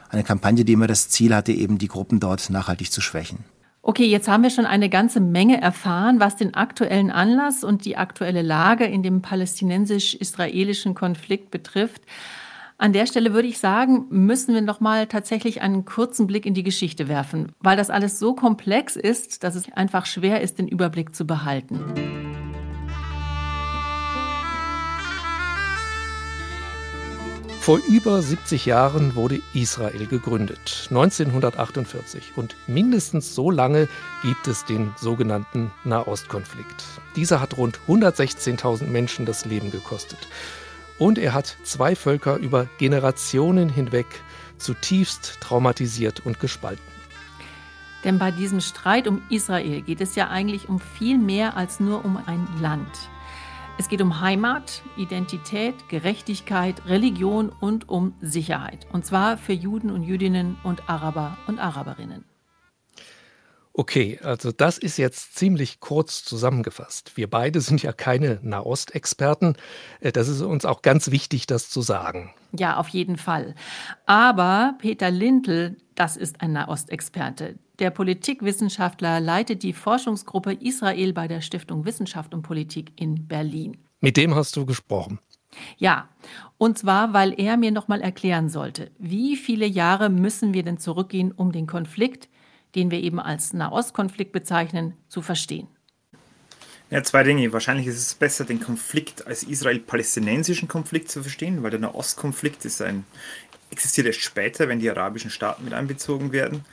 Eine 0.09 0.24
Kampagne, 0.24 0.65
die 0.65 0.74
immer 0.74 0.88
das 0.88 1.07
Ziel 1.09 1.35
hatte, 1.35 1.51
eben 1.51 1.77
die 1.77 1.88
Gruppen 1.88 2.19
dort 2.19 2.50
nachhaltig 2.50 2.92
zu 2.92 3.00
schwächen. 3.00 3.45
Okay, 3.83 4.07
jetzt 4.07 4.27
haben 4.27 4.42
wir 4.42 4.50
schon 4.50 4.65
eine 4.65 4.89
ganze 4.89 5.19
Menge 5.19 5.62
erfahren, 5.62 6.19
was 6.19 6.35
den 6.35 6.56
aktuellen 6.56 7.12
Anlass 7.12 7.63
und 7.63 7.85
die 7.85 7.95
aktuelle 7.95 8.42
Lage 8.42 8.85
in 8.85 9.03
dem 9.03 9.21
palästinensisch-israelischen 9.21 10.95
Konflikt 10.95 11.51
betrifft. 11.51 12.01
An 12.81 12.94
der 12.94 13.08
Stelle 13.08 13.34
würde 13.34 13.50
ich 13.50 13.60
sagen, 13.60 14.06
müssen 14.10 14.54
wir 14.54 14.62
noch 14.62 14.80
mal 14.80 15.06
tatsächlich 15.08 15.62
einen 15.62 15.84
kurzen 15.84 16.28
Blick 16.28 16.46
in 16.46 16.54
die 16.54 16.64
Geschichte 16.64 17.10
werfen, 17.10 17.52
weil 17.60 17.76
das 17.76 17.90
alles 17.90 18.20
so 18.20 18.34
komplex 18.34 18.96
ist, 18.96 19.44
dass 19.44 19.56
es 19.56 19.70
einfach 19.74 20.06
schwer 20.06 20.40
ist, 20.40 20.60
den 20.60 20.70
Überblick 20.70 21.14
zu 21.14 21.28
behalten. 21.28 21.81
Vor 27.60 27.81
über 27.90 28.22
70 28.22 28.66
Jahren 28.66 29.14
wurde 29.16 29.42
Israel 29.54 30.08
gegründet, 30.08 30.88
1948. 30.90 32.31
Und 32.38 32.56
mindestens 32.68 33.36
so 33.36 33.52
lange 33.52 33.90
gibt 34.24 34.48
es 34.48 34.64
den 34.64 34.94
sogenannten 34.98 35.70
Nahostkonflikt. 35.84 36.86
Dieser 37.18 37.42
hat 37.42 37.58
rund 37.58 37.78
116.000 37.90 38.86
Menschen 38.86 39.26
das 39.26 39.44
Leben 39.44 39.69
gekostet. 39.69 40.30
Und 40.99 41.18
er 41.18 41.33
hat 41.33 41.57
zwei 41.63 41.95
Völker 41.95 42.35
über 42.37 42.68
Generationen 42.77 43.69
hinweg 43.69 44.06
zutiefst 44.57 45.37
traumatisiert 45.39 46.25
und 46.25 46.39
gespalten. 46.39 46.83
Denn 48.03 48.19
bei 48.19 48.31
diesem 48.31 48.61
Streit 48.61 49.07
um 49.07 49.21
Israel 49.29 49.81
geht 49.81 50.01
es 50.01 50.15
ja 50.15 50.29
eigentlich 50.29 50.69
um 50.69 50.79
viel 50.79 51.18
mehr 51.18 51.57
als 51.57 51.79
nur 51.79 52.06
um 52.06 52.18
ein 52.25 52.47
Land. 52.61 52.87
Es 53.77 53.87
geht 53.87 54.01
um 54.01 54.19
Heimat, 54.19 54.83
Identität, 54.97 55.87
Gerechtigkeit, 55.87 56.85
Religion 56.85 57.49
und 57.49 57.87
um 57.87 58.13
Sicherheit. 58.19 58.85
Und 58.91 59.06
zwar 59.06 59.37
für 59.37 59.53
Juden 59.53 59.89
und 59.89 60.03
Jüdinnen 60.03 60.57
und 60.63 60.89
Araber 60.89 61.37
und 61.47 61.59
Araberinnen. 61.59 62.29
Okay, 63.73 64.19
also 64.23 64.52
das 64.52 64.78
ist 64.78 64.97
jetzt 64.97 65.35
ziemlich 65.35 65.80
kurz 65.80 66.23
zusammengefasst. 66.26 67.16
Wir 67.16 67.30
beide 67.30 67.61
sind 67.61 67.81
ja 67.81 67.94
keine 67.94 68.40
Nahostexperten. 68.42 69.56
Äh, 69.99 70.11
das 70.11 70.28
ist 70.28 70.42
uns 70.42 70.66
auch 70.66 70.81
ganz 70.81 71.11
wichtig, 71.11 71.47
das 71.47 71.69
zu 71.69 71.81
sagen. 71.81 72.33
Ja, 72.52 72.78
auf 72.78 72.90
jeden 72.90 73.18
Fall. 73.18 73.56
Aber 74.06 74.76
Peter 74.80 75.11
Lindl, 75.11 75.78
das 75.95 76.18
ist 76.18 76.42
ein 76.42 76.54
Nahostexperte. 76.54 77.59
Der 77.78 77.92
Politikwissenschaftler 77.92 79.19
leitet 79.19 79.64
die 79.64 79.73
Forschungsgruppe 79.73 80.54
Israel 80.54 81.14
bei 81.14 81.28
der 81.28 81.42
Stiftung 81.42 81.85
Wissenschaft 81.85 82.33
und 82.33 82.42
Politik 82.42 82.92
in 82.95 83.28
Berlin. 83.28 83.78
Mit 84.02 84.18
dem 84.18 84.35
hast 84.35 84.56
du 84.56 84.66
gesprochen. 84.66 85.19
Ja, 85.78 86.09
und 86.57 86.78
zwar, 86.78 87.14
weil 87.14 87.40
er 87.40 87.57
mir 87.57 87.71
noch 87.71 87.88
mal 87.88 88.02
erklären 88.02 88.49
sollte, 88.49 88.92
wie 88.99 89.35
viele 89.35 89.66
Jahre 89.66 90.09
müssen 90.09 90.54
wir 90.54 90.64
denn 90.64 90.78
zurückgehen, 90.78 91.31
um 91.31 91.52
den 91.52 91.68
Konflikt 91.68 92.30
den 92.76 92.92
wir 92.92 92.99
eben 92.99 93.19
als 93.19 93.54
Nahostkonflikt 93.54 94.31
bezeichnen, 94.31 94.94
zu 95.07 95.21
verstehen. 95.21 95.68
Ja, 96.90 97.04
zwei 97.04 97.23
Dinge. 97.23 97.54
Wahrscheinlich 97.54 97.85
ist 97.85 97.97
es 97.97 98.16
besser, 98.16 98.45
den 98.45 98.59
Konflikt 98.59 99.28
als 99.28 99.44
israel-palästinensischen 99.44 100.68
Konflikt 100.68 101.11
zu 101.11 101.21
verstehen, 101.21 101.61
weil 101.61 101.69
der 101.69 101.80
Nahostkonflikt 101.80 102.66
ist 102.66 102.81
ein, 102.81 103.06
existiert 103.69 104.07
erst 104.07 104.21
später, 104.21 104.68
wenn 104.68 104.80
die 104.80 104.90
arabischen 104.90 105.30
Staaten 105.30 105.64
mit 105.64 105.73
einbezogen 105.73 106.31
werden. 106.31 106.66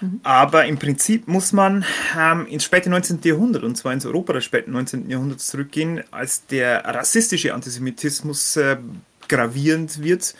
Mhm. 0.00 0.20
Aber 0.24 0.64
im 0.66 0.78
Prinzip 0.78 1.28
muss 1.28 1.52
man 1.52 1.84
ähm, 2.18 2.46
ins 2.46 2.64
späte 2.64 2.90
19. 2.90 3.20
Jahrhundert, 3.22 3.62
und 3.62 3.76
zwar 3.76 3.92
ins 3.92 4.04
Europa 4.04 4.32
des 4.32 4.44
späten 4.44 4.72
19. 4.72 5.08
Jahrhunderts 5.08 5.46
zurückgehen, 5.46 6.02
als 6.10 6.44
der 6.46 6.84
rassistische 6.84 7.54
Antisemitismus 7.54 8.56
äh, 8.56 8.78
gravierend 9.28 10.02
wird 10.02 10.34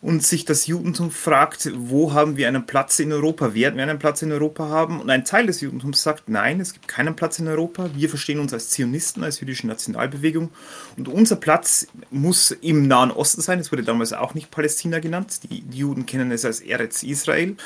und 0.00 0.22
sich 0.22 0.44
das 0.44 0.66
Judentum 0.66 1.10
fragt, 1.10 1.70
wo 1.74 2.12
haben 2.12 2.36
wir 2.36 2.46
einen 2.46 2.66
Platz 2.66 3.00
in 3.00 3.12
Europa? 3.12 3.54
Werden 3.54 3.76
wir 3.76 3.82
einen 3.82 3.98
Platz 3.98 4.22
in 4.22 4.30
Europa 4.30 4.68
haben? 4.68 5.00
Und 5.00 5.10
ein 5.10 5.24
Teil 5.24 5.46
des 5.46 5.60
Judentums 5.60 6.02
sagt, 6.02 6.28
nein, 6.28 6.60
es 6.60 6.72
gibt 6.72 6.86
keinen 6.86 7.16
Platz 7.16 7.40
in 7.40 7.48
Europa. 7.48 7.90
Wir 7.94 8.08
verstehen 8.08 8.38
uns 8.38 8.52
als 8.52 8.70
Zionisten, 8.70 9.24
als 9.24 9.40
jüdische 9.40 9.66
Nationalbewegung. 9.66 10.50
Und 10.96 11.08
unser 11.08 11.36
Platz 11.36 11.88
muss 12.10 12.52
im 12.52 12.86
Nahen 12.86 13.10
Osten 13.10 13.40
sein. 13.40 13.58
Es 13.58 13.72
wurde 13.72 13.82
damals 13.82 14.12
auch 14.12 14.34
nicht 14.34 14.52
Palästina 14.52 15.00
genannt. 15.00 15.40
Die, 15.50 15.64
Juden 15.72 16.06
kennen 16.06 16.30
es 16.30 16.44
als 16.44 16.60
Eretz 16.60 17.02
Israel. 17.02 17.56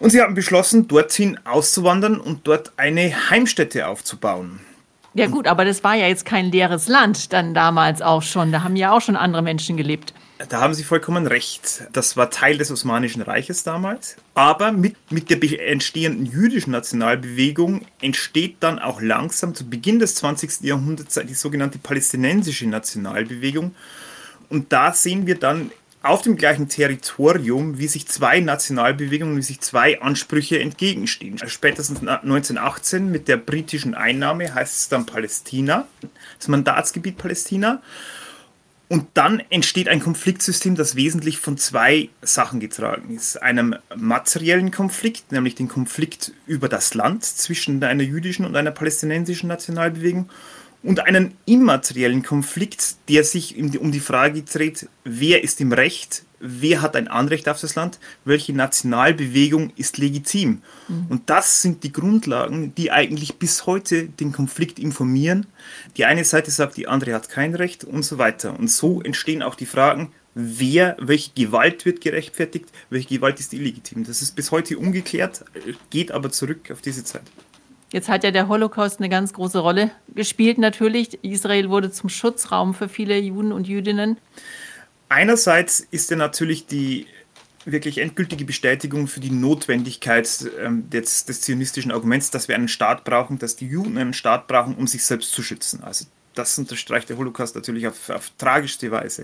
Und 0.00 0.10
sie 0.10 0.20
haben 0.20 0.34
beschlossen, 0.34 0.88
dorthin 0.88 1.38
auszuwandern 1.44 2.18
und 2.18 2.48
dort 2.48 2.72
eine 2.76 3.30
Heimstätte 3.30 3.86
aufzubauen. 3.86 4.58
Ja 5.14 5.28
gut, 5.28 5.46
aber 5.46 5.64
das 5.64 5.84
war 5.84 5.94
ja 5.94 6.08
jetzt 6.08 6.24
kein 6.24 6.50
leeres 6.50 6.88
Land 6.88 7.32
dann 7.32 7.54
damals 7.54 8.02
auch 8.02 8.22
schon. 8.22 8.50
Da 8.50 8.64
haben 8.64 8.74
ja 8.74 8.90
auch 8.90 9.00
schon 9.00 9.14
andere 9.14 9.42
Menschen 9.42 9.76
gelebt. 9.76 10.12
Da 10.38 10.60
haben 10.60 10.74
Sie 10.74 10.82
vollkommen 10.82 11.28
recht. 11.28 11.84
Das 11.92 12.16
war 12.16 12.28
Teil 12.28 12.58
des 12.58 12.72
Osmanischen 12.72 13.22
Reiches 13.22 13.62
damals. 13.62 14.16
Aber 14.34 14.72
mit, 14.72 14.96
mit 15.12 15.30
der 15.30 15.68
entstehenden 15.68 16.26
jüdischen 16.26 16.72
Nationalbewegung 16.72 17.86
entsteht 18.00 18.56
dann 18.60 18.80
auch 18.80 19.00
langsam 19.00 19.54
zu 19.54 19.68
Beginn 19.68 20.00
des 20.00 20.16
20. 20.16 20.62
Jahrhunderts 20.62 21.20
die 21.24 21.34
sogenannte 21.34 21.78
palästinensische 21.78 22.66
Nationalbewegung. 22.66 23.76
Und 24.48 24.72
da 24.72 24.92
sehen 24.92 25.26
wir 25.26 25.36
dann 25.36 25.70
auf 26.02 26.20
dem 26.20 26.36
gleichen 26.36 26.68
Territorium, 26.68 27.78
wie 27.78 27.88
sich 27.88 28.06
zwei 28.08 28.40
Nationalbewegungen, 28.40 29.36
wie 29.38 29.42
sich 29.42 29.60
zwei 29.60 30.02
Ansprüche 30.02 30.60
entgegenstehen. 30.60 31.38
Spätestens 31.46 32.00
1918 32.00 33.10
mit 33.10 33.28
der 33.28 33.38
britischen 33.38 33.94
Einnahme 33.94 34.52
heißt 34.52 34.76
es 34.76 34.88
dann 34.88 35.06
Palästina, 35.06 35.86
das 36.38 36.48
Mandatsgebiet 36.48 37.16
Palästina. 37.16 37.80
Und 38.94 39.08
dann 39.14 39.42
entsteht 39.50 39.88
ein 39.88 39.98
Konfliktsystem, 39.98 40.76
das 40.76 40.94
wesentlich 40.94 41.38
von 41.38 41.58
zwei 41.58 42.10
Sachen 42.22 42.60
getragen 42.60 43.12
ist. 43.12 43.42
Einem 43.42 43.74
materiellen 43.96 44.70
Konflikt, 44.70 45.32
nämlich 45.32 45.56
den 45.56 45.66
Konflikt 45.66 46.30
über 46.46 46.68
das 46.68 46.94
Land 46.94 47.24
zwischen 47.24 47.82
einer 47.82 48.04
jüdischen 48.04 48.46
und 48.46 48.54
einer 48.54 48.70
palästinensischen 48.70 49.48
Nationalbewegung 49.48 50.30
und 50.84 51.00
einen 51.00 51.34
immateriellen 51.46 52.22
Konflikt, 52.22 52.96
der 53.08 53.24
sich 53.24 53.56
um 53.56 53.90
die 53.90 54.00
Frage 54.00 54.42
dreht, 54.42 54.88
wer 55.02 55.42
ist 55.42 55.60
im 55.60 55.72
Recht, 55.72 56.24
wer 56.40 56.82
hat 56.82 56.94
ein 56.94 57.08
Anrecht 57.08 57.48
auf 57.48 57.58
das 57.58 57.74
Land, 57.74 57.98
welche 58.26 58.52
Nationalbewegung 58.52 59.72
ist 59.76 59.96
legitim. 59.96 60.60
Mhm. 60.88 61.06
Und 61.08 61.30
das 61.30 61.62
sind 61.62 61.84
die 61.84 61.92
Grundlagen, 61.92 62.74
die 62.74 62.92
eigentlich 62.92 63.36
bis 63.36 63.64
heute 63.64 64.04
den 64.04 64.32
Konflikt 64.32 64.78
informieren. 64.78 65.46
Die 65.96 66.04
eine 66.04 66.24
Seite 66.24 66.50
sagt, 66.50 66.76
die 66.76 66.86
andere 66.86 67.14
hat 67.14 67.30
kein 67.30 67.54
Recht 67.54 67.84
und 67.84 68.02
so 68.02 68.18
weiter. 68.18 68.58
Und 68.58 68.70
so 68.70 69.00
entstehen 69.00 69.42
auch 69.42 69.54
die 69.54 69.66
Fragen, 69.66 70.12
wer, 70.34 70.96
welche 71.00 71.30
Gewalt 71.34 71.86
wird 71.86 72.02
gerechtfertigt, 72.02 72.66
welche 72.90 73.08
Gewalt 73.08 73.40
ist 73.40 73.54
illegitim. 73.54 74.04
Das 74.04 74.20
ist 74.20 74.36
bis 74.36 74.50
heute 74.50 74.78
ungeklärt, 74.78 75.44
geht 75.88 76.12
aber 76.12 76.30
zurück 76.30 76.70
auf 76.70 76.82
diese 76.82 77.04
Zeit. 77.04 77.22
Jetzt 77.94 78.08
hat 78.08 78.24
ja 78.24 78.32
der 78.32 78.48
Holocaust 78.48 78.98
eine 78.98 79.08
ganz 79.08 79.32
große 79.32 79.60
Rolle 79.60 79.92
gespielt 80.16 80.58
natürlich. 80.58 81.22
Israel 81.22 81.70
wurde 81.70 81.92
zum 81.92 82.08
Schutzraum 82.08 82.74
für 82.74 82.88
viele 82.88 83.16
Juden 83.20 83.52
und 83.52 83.68
Jüdinnen. 83.68 84.16
Einerseits 85.08 85.86
ist 85.92 86.10
er 86.10 86.16
natürlich 86.16 86.66
die 86.66 87.06
wirklich 87.64 87.98
endgültige 87.98 88.44
Bestätigung 88.44 89.06
für 89.06 89.20
die 89.20 89.30
Notwendigkeit 89.30 90.28
ähm, 90.60 90.90
des, 90.90 91.24
des, 91.26 91.42
zionistischen 91.42 91.92
Arguments, 91.92 92.32
dass 92.32 92.48
wir 92.48 92.56
einen 92.56 92.66
Staat 92.66 93.04
brauchen, 93.04 93.38
dass 93.38 93.54
die 93.54 93.68
Juden 93.68 93.96
einen 93.96 94.12
Staat 94.12 94.48
brauchen, 94.48 94.74
um 94.74 94.88
sich 94.88 95.04
selbst 95.04 95.30
zu 95.30 95.44
schützen. 95.44 95.84
Also 95.84 96.06
das 96.34 96.58
unterstreicht 96.58 97.10
der 97.10 97.16
Holocaust 97.16 97.54
natürlich 97.54 97.86
auf, 97.86 98.10
auf 98.10 98.32
tragischste 98.38 98.90
Weise. 98.90 99.22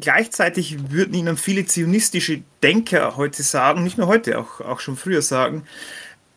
Gleichzeitig 0.00 0.92
würden 0.92 1.14
Ihnen 1.14 1.36
viele 1.36 1.66
zionistische 1.66 2.42
Denker 2.62 3.16
heute 3.16 3.42
sagen, 3.42 3.82
nicht 3.82 3.98
nur 3.98 4.06
heute, 4.06 4.38
auch, 4.38 4.60
auch 4.60 4.78
schon 4.78 4.96
früher 4.96 5.22
sagen, 5.22 5.64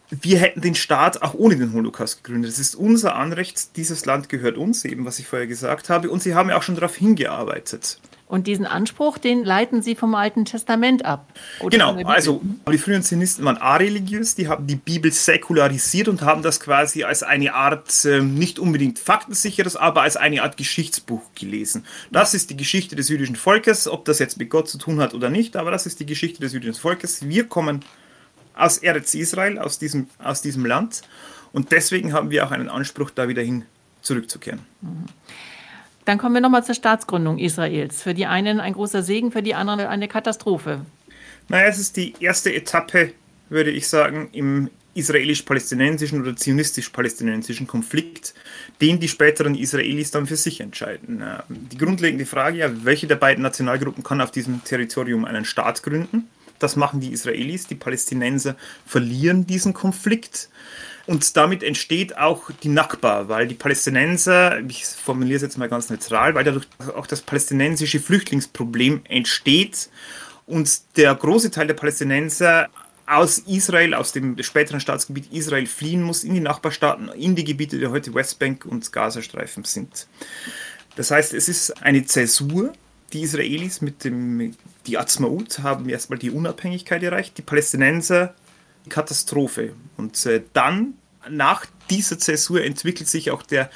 wir 0.09 0.39
hätten 0.39 0.61
den 0.61 0.75
Staat 0.75 1.21
auch 1.21 1.33
ohne 1.33 1.57
den 1.57 1.73
Holocaust 1.73 2.23
gegründet. 2.23 2.51
Es 2.51 2.59
ist 2.59 2.75
unser 2.75 3.15
Anrecht, 3.15 3.75
dieses 3.75 4.05
Land 4.05 4.29
gehört 4.29 4.57
uns, 4.57 4.85
eben 4.85 5.05
was 5.05 5.19
ich 5.19 5.27
vorher 5.27 5.47
gesagt 5.47 5.89
habe, 5.89 6.09
und 6.09 6.23
Sie 6.23 6.33
haben 6.33 6.49
ja 6.49 6.57
auch 6.57 6.63
schon 6.63 6.75
darauf 6.75 6.95
hingearbeitet. 6.95 7.99
Und 8.29 8.45
diesen 8.45 8.65
Anspruch, 8.65 9.17
den 9.17 9.45
leiten 9.45 9.81
Sie 9.81 9.95
vom 9.95 10.13
Alten 10.13 10.43
Testament 10.43 11.05
ab. 11.05 11.31
genau, 11.69 11.95
also 12.03 12.41
die 12.69 12.77
frühen 12.77 13.01
Zionisten 13.01 13.45
waren 13.45 13.55
areligiös, 13.55 14.35
die 14.35 14.49
haben 14.49 14.67
die 14.67 14.75
Bibel 14.75 15.13
säkularisiert 15.13 16.09
und 16.09 16.21
haben 16.21 16.41
das 16.41 16.59
quasi 16.59 17.05
als 17.05 17.23
eine 17.23 17.53
Art, 17.53 18.03
äh, 18.03 18.19
nicht 18.19 18.59
unbedingt 18.59 18.99
faktensicheres, 18.99 19.77
aber 19.77 20.01
als 20.01 20.17
eine 20.17 20.43
Art 20.43 20.57
Geschichtsbuch 20.57 21.21
gelesen. 21.35 21.85
Das 22.11 22.33
ist 22.33 22.49
die 22.49 22.57
Geschichte 22.57 22.97
des 22.97 23.07
jüdischen 23.07 23.37
Volkes, 23.37 23.87
ob 23.87 24.03
das 24.03 24.19
jetzt 24.19 24.37
mit 24.37 24.49
Gott 24.49 24.67
zu 24.67 24.77
tun 24.77 24.99
hat 24.99 25.13
oder 25.13 25.29
nicht, 25.29 25.55
aber 25.55 25.71
das 25.71 25.85
ist 25.85 26.01
die 26.01 26.05
Geschichte 26.05 26.41
des 26.41 26.51
jüdischen 26.51 26.75
Volkes. 26.75 27.29
Wir 27.29 27.45
kommen 27.45 27.79
aus 28.57 28.79
Eretz 28.79 29.13
Israel, 29.13 29.59
aus 29.59 29.79
diesem, 29.79 30.07
aus 30.23 30.41
diesem 30.41 30.65
Land. 30.65 31.01
Und 31.53 31.71
deswegen 31.71 32.13
haben 32.13 32.29
wir 32.29 32.45
auch 32.45 32.51
einen 32.51 32.69
Anspruch, 32.69 33.09
da 33.09 33.27
wieder 33.27 33.41
hin 33.41 33.65
zurückzukehren. 34.01 34.59
Dann 36.05 36.17
kommen 36.17 36.35
wir 36.35 36.41
nochmal 36.41 36.63
zur 36.63 36.75
Staatsgründung 36.75 37.37
Israels. 37.37 38.01
Für 38.01 38.13
die 38.13 38.25
einen 38.25 38.59
ein 38.59 38.73
großer 38.73 39.03
Segen, 39.03 39.31
für 39.31 39.43
die 39.43 39.55
anderen 39.55 39.81
eine 39.81 40.07
Katastrophe. 40.07 40.85
Naja, 41.49 41.67
es 41.67 41.79
ist 41.79 41.97
die 41.97 42.13
erste 42.19 42.53
Etappe, 42.53 43.11
würde 43.49 43.71
ich 43.71 43.87
sagen, 43.87 44.29
im 44.33 44.69
israelisch-palästinensischen 44.93 46.21
oder 46.21 46.35
zionistisch-palästinensischen 46.35 47.67
Konflikt, 47.67 48.33
den 48.81 48.99
die 48.99 49.07
späteren 49.07 49.53
Israelis 49.53 50.11
dann 50.11 50.25
für 50.25 50.37
sich 50.37 50.59
entscheiden. 50.59 51.23
Die 51.49 51.77
grundlegende 51.77 52.25
Frage, 52.25 52.57
ja, 52.57 52.85
welche 52.85 53.05
der 53.05 53.15
beiden 53.15 53.43
Nationalgruppen 53.43 54.03
kann 54.03 54.21
auf 54.21 54.31
diesem 54.31 54.63
Territorium 54.63 55.25
einen 55.25 55.45
Staat 55.45 55.83
gründen? 55.83 56.27
Das 56.59 56.75
machen 56.75 56.99
die 56.99 57.11
Israelis. 57.11 57.67
Die 57.67 57.75
Palästinenser 57.75 58.55
verlieren 58.85 59.45
diesen 59.45 59.73
Konflikt. 59.73 60.49
Und 61.05 61.37
damit 61.37 61.63
entsteht 61.63 62.17
auch 62.17 62.51
die 62.63 62.67
Nakba, 62.67 63.29
weil 63.29 63.47
die 63.47 63.55
Palästinenser, 63.55 64.59
ich 64.67 64.85
formuliere 64.85 65.37
es 65.37 65.41
jetzt 65.41 65.57
mal 65.57 65.69
ganz 65.69 65.89
neutral, 65.89 66.35
weil 66.35 66.43
dadurch 66.43 66.67
auch 66.95 67.07
das 67.07 67.21
palästinensische 67.21 68.01
Flüchtlingsproblem 68.01 69.01
entsteht 69.05 69.89
und 70.45 70.81
der 70.97 71.15
große 71.15 71.49
Teil 71.49 71.67
der 71.67 71.75
Palästinenser 71.75 72.67
aus 73.05 73.37
Israel, 73.39 73.93
aus 73.93 74.11
dem 74.11 74.41
späteren 74.43 74.81
Staatsgebiet 74.81 75.31
Israel 75.31 75.65
fliehen 75.65 76.03
muss 76.03 76.25
in 76.25 76.33
die 76.33 76.41
Nachbarstaaten, 76.41 77.07
in 77.09 77.35
die 77.35 77.45
Gebiete, 77.45 77.79
die 77.79 77.87
heute 77.87 78.13
Westbank 78.13 78.65
und 78.65 78.91
Gazastreifen 78.91 79.63
sind. 79.63 80.07
Das 80.97 81.11
heißt, 81.11 81.33
es 81.33 81.47
ist 81.47 81.83
eine 81.83 82.05
Zäsur 82.05 82.73
die 83.13 83.21
Israelis 83.21 83.81
mit 83.81 84.03
dem, 84.03 84.55
die 84.85 84.97
Atzmaut 84.97 85.59
haben 85.59 85.87
erstmal 85.89 86.19
die 86.19 86.31
Unabhängigkeit 86.31 87.03
erreicht, 87.03 87.37
die 87.37 87.41
Palästinenser 87.41 88.33
die 88.85 88.89
Katastrophe. 88.89 89.73
Und 89.97 90.25
äh, 90.25 90.43
dann, 90.53 90.95
nach 91.29 91.65
dieser 91.89 92.19
Zäsur, 92.19 92.63
entwickelt 92.63 93.09
sich 93.09 93.31
auch 93.31 93.43
der 93.43 93.69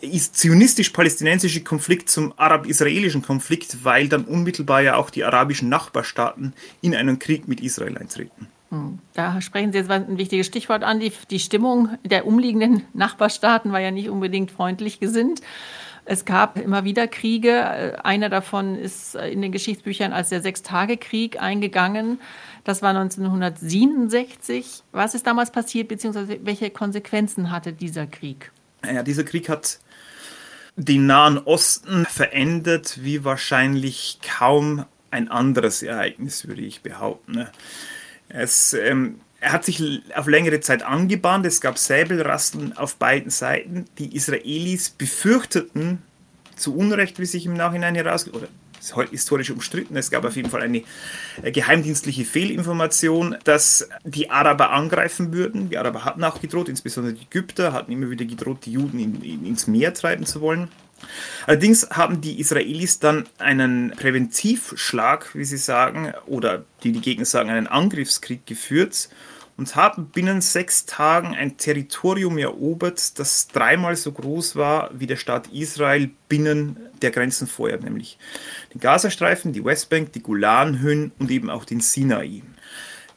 zionistisch-palästinensische 0.00 1.62
Konflikt 1.62 2.10
zum 2.10 2.34
arab-israelischen 2.36 3.22
Konflikt, 3.22 3.84
weil 3.84 4.08
dann 4.08 4.24
unmittelbar 4.24 4.82
ja 4.82 4.96
auch 4.96 5.10
die 5.10 5.22
arabischen 5.22 5.68
Nachbarstaaten 5.68 6.54
in 6.80 6.94
einen 6.94 7.20
Krieg 7.20 7.46
mit 7.46 7.60
Israel 7.60 7.96
eintreten. 7.96 8.48
Hm. 8.70 8.98
Da 9.14 9.40
sprechen 9.40 9.70
Sie 9.70 9.78
jetzt 9.78 9.90
ein 9.90 10.18
wichtiges 10.18 10.46
Stichwort 10.46 10.82
an. 10.82 10.98
Die, 10.98 11.12
die 11.30 11.38
Stimmung 11.38 11.90
der 12.04 12.26
umliegenden 12.26 12.84
Nachbarstaaten 12.94 13.70
war 13.70 13.80
ja 13.80 13.90
nicht 13.90 14.08
unbedingt 14.08 14.50
freundlich 14.50 14.98
gesinnt. 14.98 15.40
Es 16.04 16.24
gab 16.24 16.58
immer 16.58 16.84
wieder 16.84 17.06
Kriege. 17.06 18.04
Einer 18.04 18.28
davon 18.28 18.76
ist 18.76 19.14
in 19.14 19.40
den 19.40 19.52
Geschichtsbüchern 19.52 20.12
als 20.12 20.30
der 20.30 20.42
Sechstagekrieg 20.42 21.40
eingegangen. 21.40 22.20
Das 22.64 22.82
war 22.82 22.90
1967. 22.90 24.82
Was 24.90 25.14
ist 25.14 25.26
damals 25.26 25.52
passiert, 25.52 25.88
beziehungsweise 25.88 26.40
welche 26.42 26.70
Konsequenzen 26.70 27.50
hatte 27.50 27.72
dieser 27.72 28.06
Krieg? 28.06 28.50
Ja, 28.84 29.02
dieser 29.02 29.24
Krieg 29.24 29.48
hat 29.48 29.78
den 30.76 31.06
Nahen 31.06 31.38
Osten 31.38 32.04
verändert, 32.06 32.98
wie 33.02 33.24
wahrscheinlich 33.24 34.18
kaum 34.22 34.84
ein 35.10 35.28
anderes 35.28 35.82
Ereignis, 35.82 36.48
würde 36.48 36.62
ich 36.62 36.82
behaupten. 36.82 37.46
Es 38.28 38.72
ähm, 38.72 39.20
er 39.42 39.50
hat 39.50 39.64
sich 39.64 39.82
auf 40.14 40.28
längere 40.28 40.60
Zeit 40.60 40.84
angebahnt. 40.84 41.44
Es 41.44 41.60
gab 41.60 41.76
Säbelrasseln 41.76 42.76
auf 42.76 42.94
beiden 42.94 43.30
Seiten. 43.30 43.86
Die 43.98 44.14
Israelis 44.14 44.90
befürchteten 44.90 46.00
zu 46.54 46.76
Unrecht, 46.76 47.18
wie 47.18 47.26
sich 47.26 47.44
im 47.44 47.54
Nachhinein 47.54 47.96
heraus 47.96 48.32
oder 48.32 48.46
ist 48.78 48.94
historisch 49.10 49.50
umstritten. 49.50 49.96
Es 49.96 50.10
gab 50.10 50.24
auf 50.24 50.36
jeden 50.36 50.48
Fall 50.48 50.62
eine 50.62 50.82
äh, 51.42 51.50
geheimdienstliche 51.50 52.24
Fehlinformation, 52.24 53.36
dass 53.42 53.88
die 54.04 54.30
Araber 54.30 54.70
angreifen 54.70 55.32
würden. 55.32 55.70
Die 55.70 55.78
Araber 55.78 56.04
hatten 56.04 56.22
auch 56.22 56.40
gedroht, 56.40 56.68
insbesondere 56.68 57.14
die 57.14 57.22
Ägypter 57.22 57.72
hatten 57.72 57.90
immer 57.90 58.10
wieder 58.10 58.24
gedroht, 58.24 58.58
die 58.64 58.72
Juden 58.72 59.00
in, 59.00 59.22
in, 59.22 59.44
ins 59.44 59.66
Meer 59.66 59.92
treiben 59.92 60.24
zu 60.24 60.40
wollen. 60.40 60.68
Allerdings 61.46 61.88
haben 61.90 62.20
die 62.20 62.40
Israelis 62.40 62.98
dann 62.98 63.28
einen 63.38 63.90
Präventivschlag, 63.90 65.34
wie 65.34 65.44
sie 65.44 65.56
sagen, 65.56 66.12
oder 66.26 66.64
die 66.82 66.92
die 66.92 67.00
Gegner 67.00 67.24
sagen, 67.24 67.50
einen 67.50 67.66
Angriffskrieg 67.66 68.46
geführt 68.46 69.08
und 69.56 69.76
haben 69.76 70.06
binnen 70.06 70.40
sechs 70.40 70.86
Tagen 70.86 71.34
ein 71.34 71.56
Territorium 71.56 72.38
erobert, 72.38 73.18
das 73.18 73.48
dreimal 73.48 73.96
so 73.96 74.12
groß 74.12 74.56
war 74.56 74.90
wie 74.94 75.06
der 75.06 75.16
Staat 75.16 75.48
Israel 75.48 76.10
binnen 76.28 76.78
der 77.02 77.10
Grenzen 77.10 77.46
vorher, 77.46 77.78
nämlich 77.78 78.18
den 78.72 78.80
Gazastreifen, 78.80 79.52
die 79.52 79.64
Westbank, 79.64 80.12
die 80.12 80.22
Golanhöhen 80.22 81.12
und 81.18 81.30
eben 81.30 81.50
auch 81.50 81.64
den 81.64 81.80
Sinai. 81.80 82.42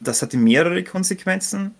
Das 0.00 0.22
hatte 0.22 0.36
mehrere 0.36 0.84
Konsequenzen. 0.84 1.74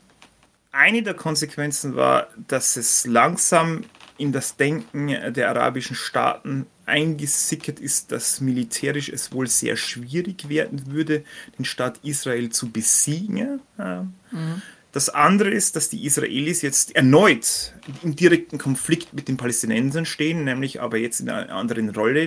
Eine 0.72 1.02
der 1.02 1.14
Konsequenzen 1.14 1.96
war, 1.96 2.28
dass 2.48 2.76
es 2.76 3.06
langsam 3.06 3.84
in 4.18 4.32
das 4.32 4.56
Denken 4.56 5.08
der 5.32 5.48
arabischen 5.48 5.96
Staaten 5.96 6.66
eingesickert 6.86 7.80
ist, 7.80 8.12
dass 8.12 8.40
militärisch 8.40 9.08
es 9.08 9.32
wohl 9.32 9.46
sehr 9.46 9.76
schwierig 9.76 10.48
werden 10.48 10.86
würde, 10.86 11.24
den 11.58 11.64
Staat 11.64 11.98
Israel 12.02 12.50
zu 12.50 12.70
besiegen. 12.70 13.60
Mhm. 13.76 14.62
Das 14.96 15.10
andere 15.10 15.50
ist, 15.50 15.76
dass 15.76 15.90
die 15.90 16.06
Israelis 16.06 16.62
jetzt 16.62 16.96
erneut 16.96 17.74
im 18.02 18.16
direkten 18.16 18.56
Konflikt 18.56 19.12
mit 19.12 19.28
den 19.28 19.36
Palästinensern 19.36 20.06
stehen, 20.06 20.44
nämlich 20.44 20.80
aber 20.80 20.96
jetzt 20.96 21.20
in 21.20 21.28
einer 21.28 21.52
anderen 21.52 21.90
Rolle, 21.90 22.26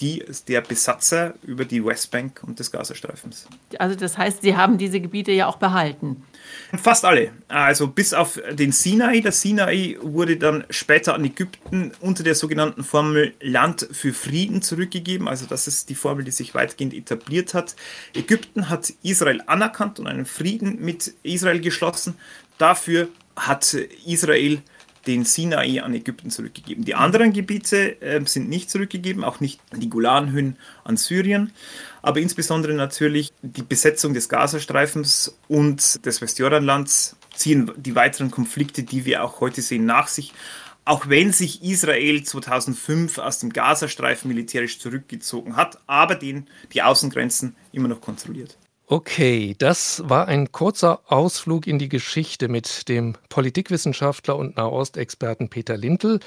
die 0.00 0.22
der 0.46 0.60
Besatzer 0.60 1.32
über 1.42 1.64
die 1.64 1.82
Westbank 1.82 2.42
und 2.46 2.58
des 2.58 2.70
Gazastreifens. 2.70 3.46
Also 3.78 3.96
das 3.96 4.18
heißt, 4.18 4.42
sie 4.42 4.54
haben 4.54 4.76
diese 4.76 5.00
Gebiete 5.00 5.32
ja 5.32 5.46
auch 5.46 5.56
behalten. 5.56 6.22
Fast 6.82 7.04
alle. 7.04 7.32
Also 7.48 7.88
bis 7.88 8.12
auf 8.12 8.40
den 8.52 8.72
Sinai. 8.72 9.20
Der 9.20 9.32
Sinai 9.32 9.96
wurde 10.00 10.36
dann 10.36 10.64
später 10.70 11.14
an 11.14 11.24
Ägypten 11.24 11.92
unter 12.00 12.22
der 12.22 12.34
sogenannten 12.34 12.84
Formel 12.84 13.34
Land 13.40 13.88
für 13.92 14.12
Frieden 14.12 14.62
zurückgegeben. 14.62 15.26
Also 15.26 15.46
das 15.46 15.66
ist 15.66 15.88
die 15.88 15.94
Formel, 15.94 16.24
die 16.24 16.30
sich 16.30 16.54
weitgehend 16.54 16.94
etabliert 16.94 17.54
hat. 17.54 17.76
Ägypten 18.14 18.68
hat 18.68 18.92
Israel 19.02 19.42
anerkannt 19.46 19.98
und 19.98 20.06
einen 20.06 20.26
Frieden 20.26 20.80
mit 20.80 21.14
Israel 21.22 21.60
geschlossen. 21.60 22.09
Dafür 22.58 23.08
hat 23.36 23.74
Israel 24.06 24.62
den 25.06 25.24
Sinai 25.24 25.82
an 25.82 25.94
Ägypten 25.94 26.30
zurückgegeben. 26.30 26.84
Die 26.84 26.94
anderen 26.94 27.32
Gebiete 27.32 28.00
äh, 28.02 28.20
sind 28.26 28.48
nicht 28.48 28.70
zurückgegeben, 28.70 29.24
auch 29.24 29.40
nicht 29.40 29.60
die 29.74 29.88
Golanhöhen 29.88 30.56
an 30.84 30.96
Syrien, 30.96 31.52
aber 32.02 32.20
insbesondere 32.20 32.74
natürlich 32.74 33.32
die 33.42 33.62
Besetzung 33.62 34.14
des 34.14 34.28
Gazastreifens 34.28 35.36
und 35.48 36.04
des 36.04 36.20
Westjordanlands 36.20 37.16
ziehen 37.34 37.70
die 37.76 37.94
weiteren 37.94 38.30
Konflikte, 38.30 38.82
die 38.82 39.04
wir 39.04 39.24
auch 39.24 39.40
heute 39.40 39.62
sehen, 39.62 39.86
nach 39.86 40.08
sich. 40.08 40.32
Auch 40.84 41.08
wenn 41.08 41.32
sich 41.32 41.62
Israel 41.62 42.22
2005 42.22 43.18
aus 43.18 43.38
dem 43.38 43.52
Gazastreifen 43.52 44.28
militärisch 44.28 44.78
zurückgezogen 44.78 45.56
hat, 45.56 45.78
aber 45.86 46.14
den, 46.14 46.48
die 46.72 46.82
Außengrenzen 46.82 47.54
immer 47.72 47.88
noch 47.88 48.00
kontrolliert. 48.00 48.56
Okay, 48.92 49.54
das 49.56 50.02
war 50.08 50.26
ein 50.26 50.50
kurzer 50.50 51.02
Ausflug 51.06 51.68
in 51.68 51.78
die 51.78 51.88
Geschichte 51.88 52.48
mit 52.48 52.88
dem 52.88 53.14
Politikwissenschaftler 53.28 54.34
und 54.36 54.56
Nahostexperten 54.56 55.48
Peter 55.48 55.76
Lintel 55.76 56.18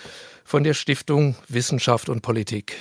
von 0.46 0.64
der 0.64 0.74
Stiftung 0.74 1.36
Wissenschaft 1.50 2.08
und 2.08 2.22
Politik. 2.22 2.78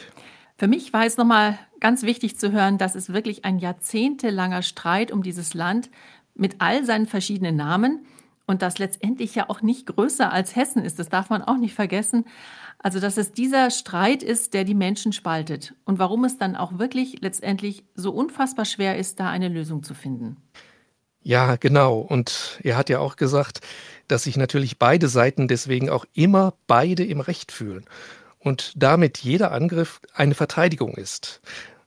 Für 0.56 0.68
mich 0.68 0.92
war 0.92 1.04
es 1.04 1.16
nochmal 1.16 1.58
ganz 1.80 2.04
wichtig 2.04 2.38
zu 2.38 2.52
hören, 2.52 2.78
dass 2.78 2.94
es 2.94 3.12
wirklich 3.12 3.44
ein 3.44 3.58
jahrzehntelanger 3.58 4.62
Streit 4.62 5.10
um 5.10 5.24
dieses 5.24 5.52
Land 5.52 5.90
mit 6.36 6.60
all 6.60 6.84
seinen 6.84 7.08
verschiedenen 7.08 7.56
Namen 7.56 8.06
und 8.52 8.60
das 8.60 8.78
letztendlich 8.78 9.34
ja 9.34 9.48
auch 9.48 9.62
nicht 9.62 9.86
größer 9.86 10.30
als 10.30 10.54
Hessen 10.54 10.84
ist, 10.84 10.98
das 10.98 11.08
darf 11.08 11.30
man 11.30 11.42
auch 11.42 11.56
nicht 11.56 11.74
vergessen, 11.74 12.26
also, 12.78 13.00
dass 13.00 13.16
es 13.16 13.32
dieser 13.32 13.70
Streit 13.70 14.22
ist, 14.22 14.54
der 14.54 14.64
die 14.64 14.74
Menschen 14.74 15.12
spaltet 15.12 15.74
und 15.84 15.98
warum 15.98 16.24
es 16.24 16.36
dann 16.36 16.54
auch 16.54 16.78
wirklich 16.78 17.22
letztendlich 17.22 17.84
so 17.94 18.10
unfassbar 18.10 18.64
schwer 18.64 18.98
ist, 18.98 19.20
da 19.20 19.30
eine 19.30 19.48
Lösung 19.48 19.84
zu 19.84 19.94
finden. 19.94 20.36
Ja, 21.22 21.56
genau. 21.56 22.00
Und 22.00 22.58
er 22.62 22.76
hat 22.76 22.90
ja 22.90 22.98
auch 22.98 23.16
gesagt, 23.16 23.60
dass 24.08 24.24
sich 24.24 24.36
natürlich 24.36 24.78
beide 24.78 25.08
Seiten 25.08 25.48
deswegen 25.48 25.88
auch 25.88 26.04
immer 26.12 26.54
beide 26.66 27.04
im 27.04 27.20
Recht 27.20 27.52
fühlen 27.52 27.84
und 28.40 28.72
damit 28.76 29.18
jeder 29.18 29.52
Angriff 29.52 30.00
eine 30.12 30.34
Verteidigung 30.34 30.94
ist. 30.94 31.40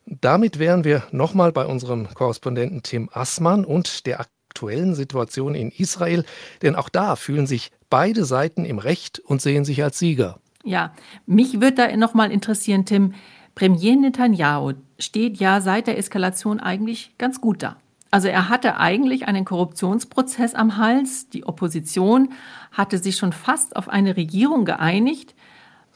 Damit 0.06 0.58
wären 0.58 0.84
wir 0.84 1.02
nochmal 1.10 1.52
bei 1.52 1.66
unserem 1.66 2.12
Korrespondenten 2.14 2.82
Tim 2.82 3.10
Assmann 3.12 3.64
und 3.64 4.06
der 4.06 4.20
aktuellen 4.56 4.94
Situation 4.94 5.54
in 5.54 5.70
Israel, 5.70 6.24
denn 6.62 6.76
auch 6.76 6.88
da 6.88 7.14
fühlen 7.16 7.46
sich 7.46 7.70
beide 7.90 8.24
Seiten 8.24 8.64
im 8.64 8.78
Recht 8.78 9.18
und 9.18 9.42
sehen 9.42 9.66
sich 9.66 9.82
als 9.82 9.98
Sieger. 9.98 10.40
Ja, 10.64 10.94
mich 11.26 11.60
würde 11.60 11.74
da 11.74 11.96
nochmal 11.96 12.32
interessieren, 12.32 12.86
Tim. 12.86 13.12
Premier 13.54 13.96
Netanyahu 13.96 14.72
steht 14.98 15.36
ja 15.38 15.60
seit 15.60 15.86
der 15.86 15.98
Eskalation 15.98 16.58
eigentlich 16.58 17.12
ganz 17.18 17.40
gut 17.40 17.62
da. 17.62 17.76
Also 18.10 18.28
er 18.28 18.48
hatte 18.48 18.78
eigentlich 18.78 19.28
einen 19.28 19.44
Korruptionsprozess 19.44 20.54
am 20.54 20.78
Hals. 20.78 21.28
Die 21.28 21.44
Opposition 21.44 22.30
hatte 22.72 22.98
sich 22.98 23.16
schon 23.16 23.32
fast 23.32 23.76
auf 23.76 23.88
eine 23.90 24.16
Regierung 24.16 24.64
geeinigt. 24.64 25.34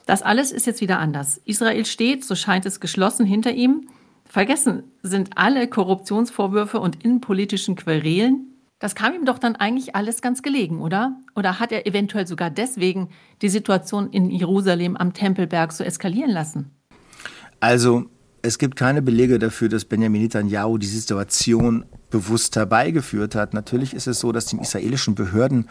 Das 0.07 0.23
alles 0.23 0.53
ist 0.53 0.67
jetzt 0.67 0.81
wieder 0.83 0.99
anders. 0.99 1.41
Israel 1.47 1.87
steht, 1.87 2.25
so 2.25 2.35
scheint 2.35 2.67
es, 2.67 2.81
geschlossen 2.81 3.25
hinter 3.25 3.53
ihm. 3.53 3.89
Vergessen 4.27 4.85
sind 5.03 5.31
alle 5.37 5.67
Korruptionsvorwürfe 5.67 6.79
und 6.79 7.05
innenpolitischen 7.05 7.75
Querelen. 7.75 8.50
Das 8.81 8.95
kam 8.95 9.13
ihm 9.13 9.27
doch 9.27 9.39
dann 9.39 9.57
eigentlich 9.57 9.95
alles 9.95 10.23
ganz 10.23 10.43
gelegen, 10.43 10.81
oder? 10.81 11.15
Oder 11.37 11.61
hat 11.61 11.71
er 11.71 11.87
eventuell 11.87 12.27
sogar 12.27 12.51
deswegen 12.51 13.11
die 13.43 13.51
Situation 13.51 14.11
in 14.11 14.31
Jerusalem 14.31 14.97
am 14.97 15.13
Tempelberg 15.13 15.73
so 15.73 15.85
eskalieren 15.85 16.31
lassen? 16.31 16.71
Also, 17.61 18.07
es 18.41 18.59
gibt 18.59 18.77
keine 18.77 19.03
Belege 19.03 19.39
dafür, 19.39 19.69
dass 19.69 19.85
Benjamin 19.85 20.23
Netanyahu 20.23 20.79
die 20.79 20.87
Situation 20.87 21.85
bewusst 22.09 22.57
herbeigeführt 22.57 23.35
hat. 23.35 23.53
Natürlich 23.53 23.93
ist 23.93 24.07
es 24.07 24.19
so, 24.19 24.33
dass 24.33 24.47
den 24.47 24.59
israelischen 24.59 25.15
Behörden 25.15 25.69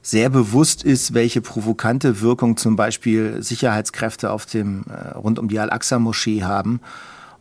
sehr 0.00 0.30
bewusst 0.30 0.84
ist, 0.84 1.14
welche 1.14 1.40
provokante 1.40 2.20
Wirkung 2.20 2.56
zum 2.56 2.76
Beispiel 2.76 3.42
Sicherheitskräfte 3.42 4.30
auf 4.30 4.46
dem, 4.46 4.84
äh, 4.88 5.16
rund 5.16 5.40
um 5.40 5.48
die 5.48 5.58
Al-Aqsa-Moschee 5.58 6.44
haben. 6.44 6.80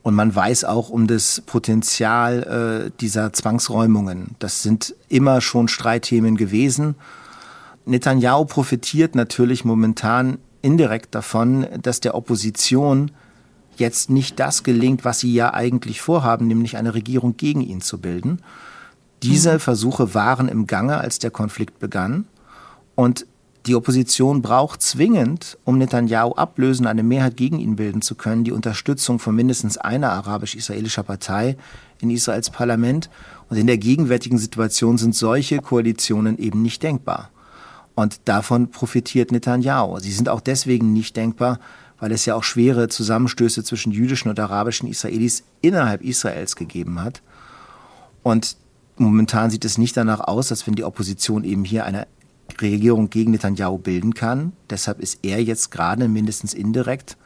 Und 0.07 0.15
man 0.15 0.33
weiß 0.33 0.63
auch 0.63 0.87
um 0.87 1.05
das 1.05 1.41
Potenzial 1.41 2.87
äh, 2.87 2.91
dieser 3.01 3.33
Zwangsräumungen. 3.33 4.37
Das 4.39 4.63
sind 4.63 4.95
immer 5.09 5.41
schon 5.41 5.67
Streitthemen 5.67 6.37
gewesen. 6.37 6.95
Netanyahu 7.85 8.45
profitiert 8.45 9.15
natürlich 9.15 9.65
momentan 9.65 10.37
indirekt 10.61 11.13
davon, 11.13 11.67
dass 11.81 11.99
der 11.99 12.15
Opposition 12.15 13.11
jetzt 13.75 14.09
nicht 14.09 14.39
das 14.39 14.63
gelingt, 14.63 15.03
was 15.03 15.19
sie 15.19 15.33
ja 15.33 15.53
eigentlich 15.53 15.99
vorhaben, 15.99 16.47
nämlich 16.47 16.77
eine 16.77 16.93
Regierung 16.93 17.35
gegen 17.35 17.59
ihn 17.59 17.81
zu 17.81 17.97
bilden. 17.97 18.41
Diese 19.23 19.55
mhm. 19.55 19.59
Versuche 19.59 20.13
waren 20.13 20.47
im 20.47 20.67
Gange, 20.67 20.99
als 20.99 21.19
der 21.19 21.31
Konflikt 21.31 21.79
begann. 21.79 22.27
Und 22.95 23.25
die 23.67 23.75
Opposition 23.75 24.41
braucht 24.41 24.81
zwingend, 24.81 25.57
um 25.65 25.77
Netanyahu 25.77 26.33
ablösen, 26.33 26.87
eine 26.87 27.03
Mehrheit 27.03 27.35
gegen 27.35 27.59
ihn 27.59 27.75
bilden 27.75 28.01
zu 28.01 28.15
können, 28.15 28.43
die 28.43 28.51
Unterstützung 28.51 29.19
von 29.19 29.35
mindestens 29.35 29.77
einer 29.77 30.11
arabisch-israelischer 30.11 31.03
Partei 31.03 31.57
in 31.99 32.09
Israels 32.09 32.49
Parlament. 32.49 33.09
Und 33.49 33.57
in 33.57 33.67
der 33.67 33.77
gegenwärtigen 33.77 34.37
Situation 34.37 34.97
sind 34.97 35.15
solche 35.15 35.59
Koalitionen 35.59 36.37
eben 36.37 36.61
nicht 36.61 36.81
denkbar. 36.81 37.29
Und 37.95 38.21
davon 38.25 38.71
profitiert 38.71 39.31
Netanyahu. 39.31 39.99
Sie 39.99 40.11
sind 40.11 40.29
auch 40.29 40.41
deswegen 40.41 40.93
nicht 40.93 41.17
denkbar, 41.17 41.59
weil 41.99 42.11
es 42.11 42.25
ja 42.25 42.35
auch 42.35 42.43
schwere 42.43 42.87
Zusammenstöße 42.87 43.63
zwischen 43.63 43.91
jüdischen 43.91 44.29
und 44.29 44.39
arabischen 44.39 44.87
Israelis 44.87 45.43
innerhalb 45.61 46.01
Israels 46.03 46.55
gegeben 46.55 47.01
hat. 47.03 47.21
Und 48.23 48.55
momentan 48.97 49.49
sieht 49.49 49.65
es 49.65 49.77
nicht 49.77 49.97
danach 49.97 50.21
aus, 50.21 50.51
als 50.51 50.67
wenn 50.67 50.75
die 50.75 50.83
Opposition 50.83 51.43
eben 51.43 51.65
hier 51.65 51.85
eine 51.85 52.07
Regierung 52.61 53.09
gegen 53.09 53.31
Netanyahu 53.31 53.77
bilden 53.77 54.13
kann. 54.13 54.53
Deshalb 54.69 54.99
ist 54.99 55.19
er 55.23 55.41
jetzt 55.41 55.71
gerade 55.71 56.07
mindestens 56.07 56.53
indirekt 56.53 57.17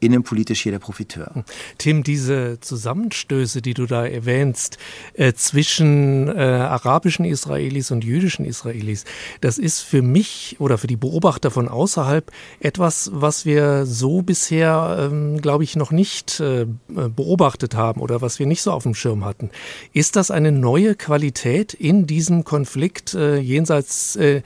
innenpolitisch 0.00 0.62
hier 0.62 0.72
der 0.72 0.78
Profiteur. 0.78 1.44
Tim, 1.78 2.02
diese 2.02 2.58
Zusammenstöße, 2.60 3.62
die 3.62 3.74
du 3.74 3.86
da 3.86 4.06
erwähnst, 4.06 4.78
äh, 5.14 5.32
zwischen 5.32 6.28
äh, 6.28 6.40
arabischen 6.40 7.24
Israelis 7.24 7.90
und 7.90 8.04
jüdischen 8.04 8.44
Israelis, 8.44 9.04
das 9.40 9.58
ist 9.58 9.80
für 9.80 10.02
mich 10.02 10.56
oder 10.58 10.78
für 10.78 10.86
die 10.86 10.96
Beobachter 10.96 11.50
von 11.50 11.68
außerhalb 11.68 12.30
etwas, 12.60 13.10
was 13.12 13.46
wir 13.46 13.86
so 13.86 14.22
bisher, 14.22 15.10
ähm, 15.10 15.40
glaube 15.40 15.64
ich, 15.64 15.76
noch 15.76 15.90
nicht 15.90 16.40
äh, 16.40 16.66
beobachtet 16.88 17.74
haben 17.74 18.00
oder 18.00 18.20
was 18.20 18.38
wir 18.38 18.46
nicht 18.46 18.62
so 18.62 18.72
auf 18.72 18.82
dem 18.82 18.94
Schirm 18.94 19.24
hatten. 19.24 19.50
Ist 19.92 20.16
das 20.16 20.30
eine 20.30 20.52
neue 20.52 20.94
Qualität 20.94 21.74
in 21.74 22.06
diesem 22.06 22.44
Konflikt, 22.44 23.14
äh, 23.14 23.38
jenseits 23.38 24.16
äh, 24.16 24.42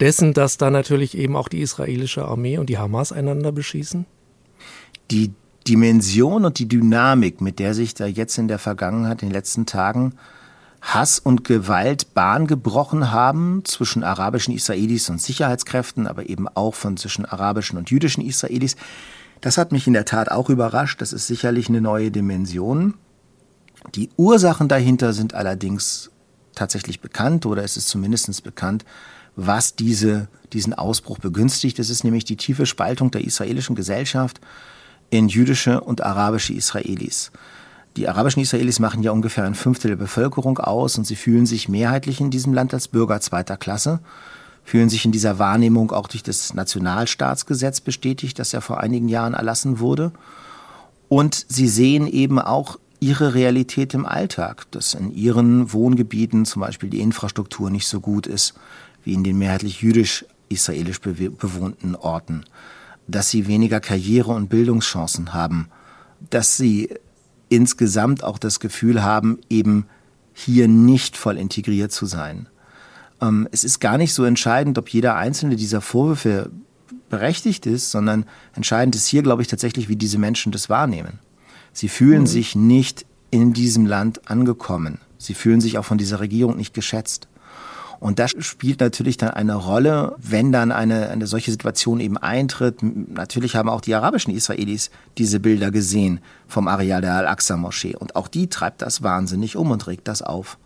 dessen, 0.00 0.32
dass 0.32 0.56
da 0.56 0.70
natürlich 0.70 1.16
eben 1.16 1.36
auch 1.36 1.48
die 1.48 1.60
israelische 1.60 2.24
Armee 2.24 2.58
und 2.58 2.68
die 2.68 2.78
Hamas 2.78 3.12
einander 3.12 3.52
beschießen? 3.52 4.06
Die 5.12 5.32
Dimension 5.68 6.44
und 6.44 6.58
die 6.58 6.66
Dynamik, 6.66 7.40
mit 7.40 7.58
der 7.58 7.74
sich 7.74 7.94
da 7.94 8.06
jetzt 8.06 8.36
in 8.38 8.48
der 8.48 8.58
Vergangenheit, 8.58 9.22
in 9.22 9.28
den 9.28 9.34
letzten 9.34 9.66
Tagen 9.66 10.14
Hass 10.80 11.20
und 11.20 11.44
Gewalt 11.44 12.12
Bahn 12.14 12.48
gebrochen 12.48 13.12
haben 13.12 13.64
zwischen 13.64 14.02
arabischen 14.02 14.52
Israelis 14.52 15.08
und 15.08 15.20
Sicherheitskräften, 15.20 16.08
aber 16.08 16.28
eben 16.28 16.48
auch 16.48 16.74
von 16.74 16.96
zwischen 16.96 17.24
arabischen 17.24 17.78
und 17.78 17.90
jüdischen 17.90 18.26
Israelis. 18.26 18.74
Das 19.40 19.58
hat 19.58 19.70
mich 19.70 19.86
in 19.86 19.92
der 19.92 20.04
Tat 20.04 20.30
auch 20.30 20.50
überrascht. 20.50 21.00
Das 21.00 21.12
ist 21.12 21.28
sicherlich 21.28 21.68
eine 21.68 21.80
neue 21.80 22.10
Dimension. 22.10 22.94
Die 23.94 24.10
Ursachen 24.16 24.66
dahinter 24.66 25.12
sind 25.12 25.34
allerdings 25.34 26.10
tatsächlich 26.54 27.00
bekannt 27.00 27.46
oder 27.46 27.62
es 27.62 27.76
ist 27.76 27.88
zumindest 27.88 28.42
bekannt, 28.42 28.84
was 29.36 29.76
diese, 29.76 30.28
diesen 30.52 30.74
Ausbruch 30.74 31.18
begünstigt. 31.18 31.78
Es 31.78 31.90
ist 31.90 32.02
nämlich 32.02 32.24
die 32.24 32.36
tiefe 32.36 32.66
Spaltung 32.66 33.10
der 33.12 33.24
israelischen 33.24 33.76
Gesellschaft 33.76 34.40
in 35.12 35.28
jüdische 35.28 35.82
und 35.82 36.02
arabische 36.02 36.54
Israelis. 36.54 37.30
Die 37.98 38.08
arabischen 38.08 38.40
Israelis 38.40 38.80
machen 38.80 39.02
ja 39.02 39.10
ungefähr 39.10 39.44
ein 39.44 39.54
Fünftel 39.54 39.90
der 39.90 39.96
Bevölkerung 39.96 40.58
aus 40.58 40.96
und 40.96 41.06
sie 41.06 41.16
fühlen 41.16 41.44
sich 41.44 41.68
mehrheitlich 41.68 42.18
in 42.20 42.30
diesem 42.30 42.54
Land 42.54 42.72
als 42.72 42.88
Bürger 42.88 43.20
zweiter 43.20 43.58
Klasse, 43.58 44.00
fühlen 44.64 44.88
sich 44.88 45.04
in 45.04 45.12
dieser 45.12 45.38
Wahrnehmung 45.38 45.92
auch 45.92 46.08
durch 46.08 46.22
das 46.22 46.54
Nationalstaatsgesetz 46.54 47.82
bestätigt, 47.82 48.38
das 48.38 48.52
ja 48.52 48.62
vor 48.62 48.80
einigen 48.80 49.08
Jahren 49.08 49.34
erlassen 49.34 49.80
wurde. 49.80 50.12
Und 51.10 51.44
sie 51.46 51.68
sehen 51.68 52.06
eben 52.06 52.38
auch 52.38 52.78
ihre 52.98 53.34
Realität 53.34 53.92
im 53.92 54.06
Alltag, 54.06 54.64
dass 54.70 54.94
in 54.94 55.12
ihren 55.12 55.74
Wohngebieten 55.74 56.46
zum 56.46 56.62
Beispiel 56.62 56.88
die 56.88 57.00
Infrastruktur 57.00 57.68
nicht 57.68 57.86
so 57.86 58.00
gut 58.00 58.26
ist 58.26 58.54
wie 59.04 59.12
in 59.12 59.24
den 59.24 59.36
mehrheitlich 59.36 59.82
jüdisch-israelisch 59.82 61.00
bewohnten 61.00 61.96
Orten, 61.96 62.44
dass 63.06 63.30
sie 63.30 63.46
weniger 63.46 63.80
Karriere- 63.80 64.32
und 64.32 64.48
Bildungschancen 64.48 65.32
haben, 65.32 65.68
dass 66.30 66.56
sie 66.56 66.90
insgesamt 67.48 68.24
auch 68.24 68.38
das 68.38 68.60
Gefühl 68.60 69.02
haben, 69.02 69.38
eben 69.50 69.86
hier 70.32 70.68
nicht 70.68 71.16
voll 71.16 71.36
integriert 71.36 71.92
zu 71.92 72.06
sein. 72.06 72.48
Ähm, 73.20 73.48
es 73.52 73.64
ist 73.64 73.80
gar 73.80 73.98
nicht 73.98 74.14
so 74.14 74.24
entscheidend, 74.24 74.78
ob 74.78 74.88
jeder 74.88 75.16
einzelne 75.16 75.56
dieser 75.56 75.80
Vorwürfe 75.80 76.50
berechtigt 77.10 77.66
ist, 77.66 77.90
sondern 77.90 78.24
entscheidend 78.54 78.96
ist 78.96 79.06
hier, 79.06 79.22
glaube 79.22 79.42
ich, 79.42 79.48
tatsächlich, 79.48 79.88
wie 79.88 79.96
diese 79.96 80.18
Menschen 80.18 80.52
das 80.52 80.70
wahrnehmen. 80.70 81.18
Sie 81.72 81.88
fühlen 81.88 82.22
mhm. 82.22 82.26
sich 82.26 82.56
nicht 82.56 83.04
in 83.30 83.52
diesem 83.52 83.86
Land 83.86 84.30
angekommen. 84.30 84.98
Sie 85.18 85.34
fühlen 85.34 85.60
sich 85.60 85.78
auch 85.78 85.84
von 85.84 85.98
dieser 85.98 86.20
Regierung 86.20 86.56
nicht 86.56 86.74
geschätzt. 86.74 87.28
Und 88.02 88.18
das 88.18 88.32
spielt 88.40 88.80
natürlich 88.80 89.16
dann 89.16 89.30
eine 89.30 89.54
Rolle, 89.54 90.16
wenn 90.18 90.50
dann 90.50 90.72
eine, 90.72 91.10
eine 91.10 91.28
solche 91.28 91.52
Situation 91.52 92.00
eben 92.00 92.18
eintritt. 92.18 92.82
Natürlich 92.82 93.54
haben 93.54 93.68
auch 93.68 93.80
die 93.80 93.94
arabischen 93.94 94.34
Israelis 94.34 94.90
diese 95.18 95.38
Bilder 95.38 95.70
gesehen 95.70 96.18
vom 96.48 96.66
Areal 96.66 97.00
der 97.00 97.14
Al-Aqsa-Moschee. 97.14 97.94
Und 97.94 98.16
auch 98.16 98.26
die 98.26 98.48
treibt 98.48 98.82
das 98.82 99.04
wahnsinnig 99.04 99.54
um 99.54 99.70
und 99.70 99.86
regt 99.86 100.08
das 100.08 100.20
auf. 100.20 100.58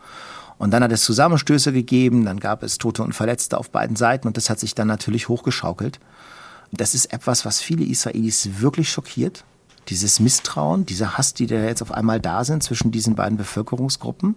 Und 0.57 0.71
dann 0.71 0.83
hat 0.83 0.93
es 0.93 1.03
Zusammenstöße 1.03 1.75
gegeben, 1.75 2.25
dann 2.25 2.41
gab 2.41 2.63
es 2.63 2.79
Tote 2.79 3.03
und 3.03 3.13
Verletzte 3.13 3.59
auf 3.59 3.69
beiden 3.69 3.97
Seiten 3.97 4.27
und 4.27 4.39
das 4.39 4.49
hat 4.49 4.59
sich 4.59 4.75
dann 4.75 4.89
natürlich 4.89 5.29
hochgeschaukelt. 5.29 6.01
Das 6.73 6.95
ist 6.95 7.13
etwas, 7.13 7.45
was 7.45 7.61
viele 7.61 7.85
Israelis 7.85 8.49
wirklich 8.63 8.89
schockiert 8.89 9.45
dieses 9.89 10.21
Misstrauen, 10.21 10.87
dieser 10.87 11.19
Hass, 11.19 11.35
die 11.35 11.47
da 11.47 11.57
jetzt 11.57 11.83
auf 11.83 11.93
einmal 11.93 12.19
da 12.19 12.45
sind 12.45 12.63
zwischen 12.63 12.93
diesen 12.93 13.15
beiden 13.15 13.37
Bevölkerungsgruppen. 13.37 14.37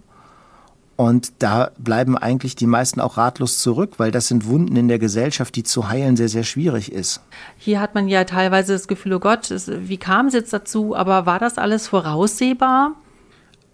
Und 0.99 1.31
da 1.39 1.71
bleiben 1.77 2.17
eigentlich 2.17 2.57
die 2.57 2.67
meisten 2.67 2.99
auch 2.99 3.15
ratlos 3.15 3.59
zurück, 3.59 3.93
weil 3.99 4.11
das 4.11 4.27
sind 4.27 4.47
Wunden 4.47 4.75
in 4.75 4.89
der 4.89 4.99
Gesellschaft, 4.99 5.55
die 5.55 5.63
zu 5.63 5.87
heilen 5.87 6.17
sehr, 6.17 6.27
sehr 6.27 6.43
schwierig 6.43 6.91
ist. 6.91 7.21
Hier 7.57 7.79
hat 7.79 7.95
man 7.95 8.09
ja 8.09 8.25
teilweise 8.25 8.73
das 8.73 8.89
Gefühl, 8.89 9.13
oh 9.13 9.19
Gott, 9.19 9.49
wie 9.49 9.95
kam 9.95 10.25
es 10.25 10.33
jetzt 10.33 10.51
dazu? 10.51 10.97
Aber 10.97 11.25
war 11.25 11.39
das 11.39 11.57
alles 11.57 11.87
voraussehbar? 11.87 12.95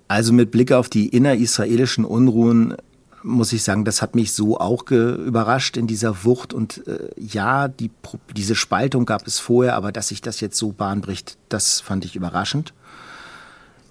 Also 0.07 0.33
mit 0.33 0.51
Blick 0.51 0.71
auf 0.71 0.87
die 0.87 1.07
innerisraelischen 1.07 2.05
Unruhen 2.05 2.75
muss 3.23 3.53
ich 3.53 3.63
sagen, 3.63 3.85
das 3.85 4.03
hat 4.03 4.13
mich 4.13 4.33
so 4.33 4.59
auch 4.59 4.83
überrascht 4.91 5.77
in 5.77 5.87
dieser 5.87 6.25
Wucht. 6.25 6.53
Und 6.53 6.85
äh, 6.85 7.09
ja, 7.17 7.67
die, 7.67 7.89
diese 8.37 8.53
Spaltung 8.53 9.05
gab 9.05 9.25
es 9.25 9.39
vorher, 9.39 9.75
aber 9.75 9.91
dass 9.91 10.09
sich 10.09 10.21
das 10.21 10.41
jetzt 10.41 10.59
so 10.59 10.73
bahnbricht, 10.73 11.39
das 11.49 11.81
fand 11.81 12.05
ich 12.05 12.15
überraschend. 12.15 12.75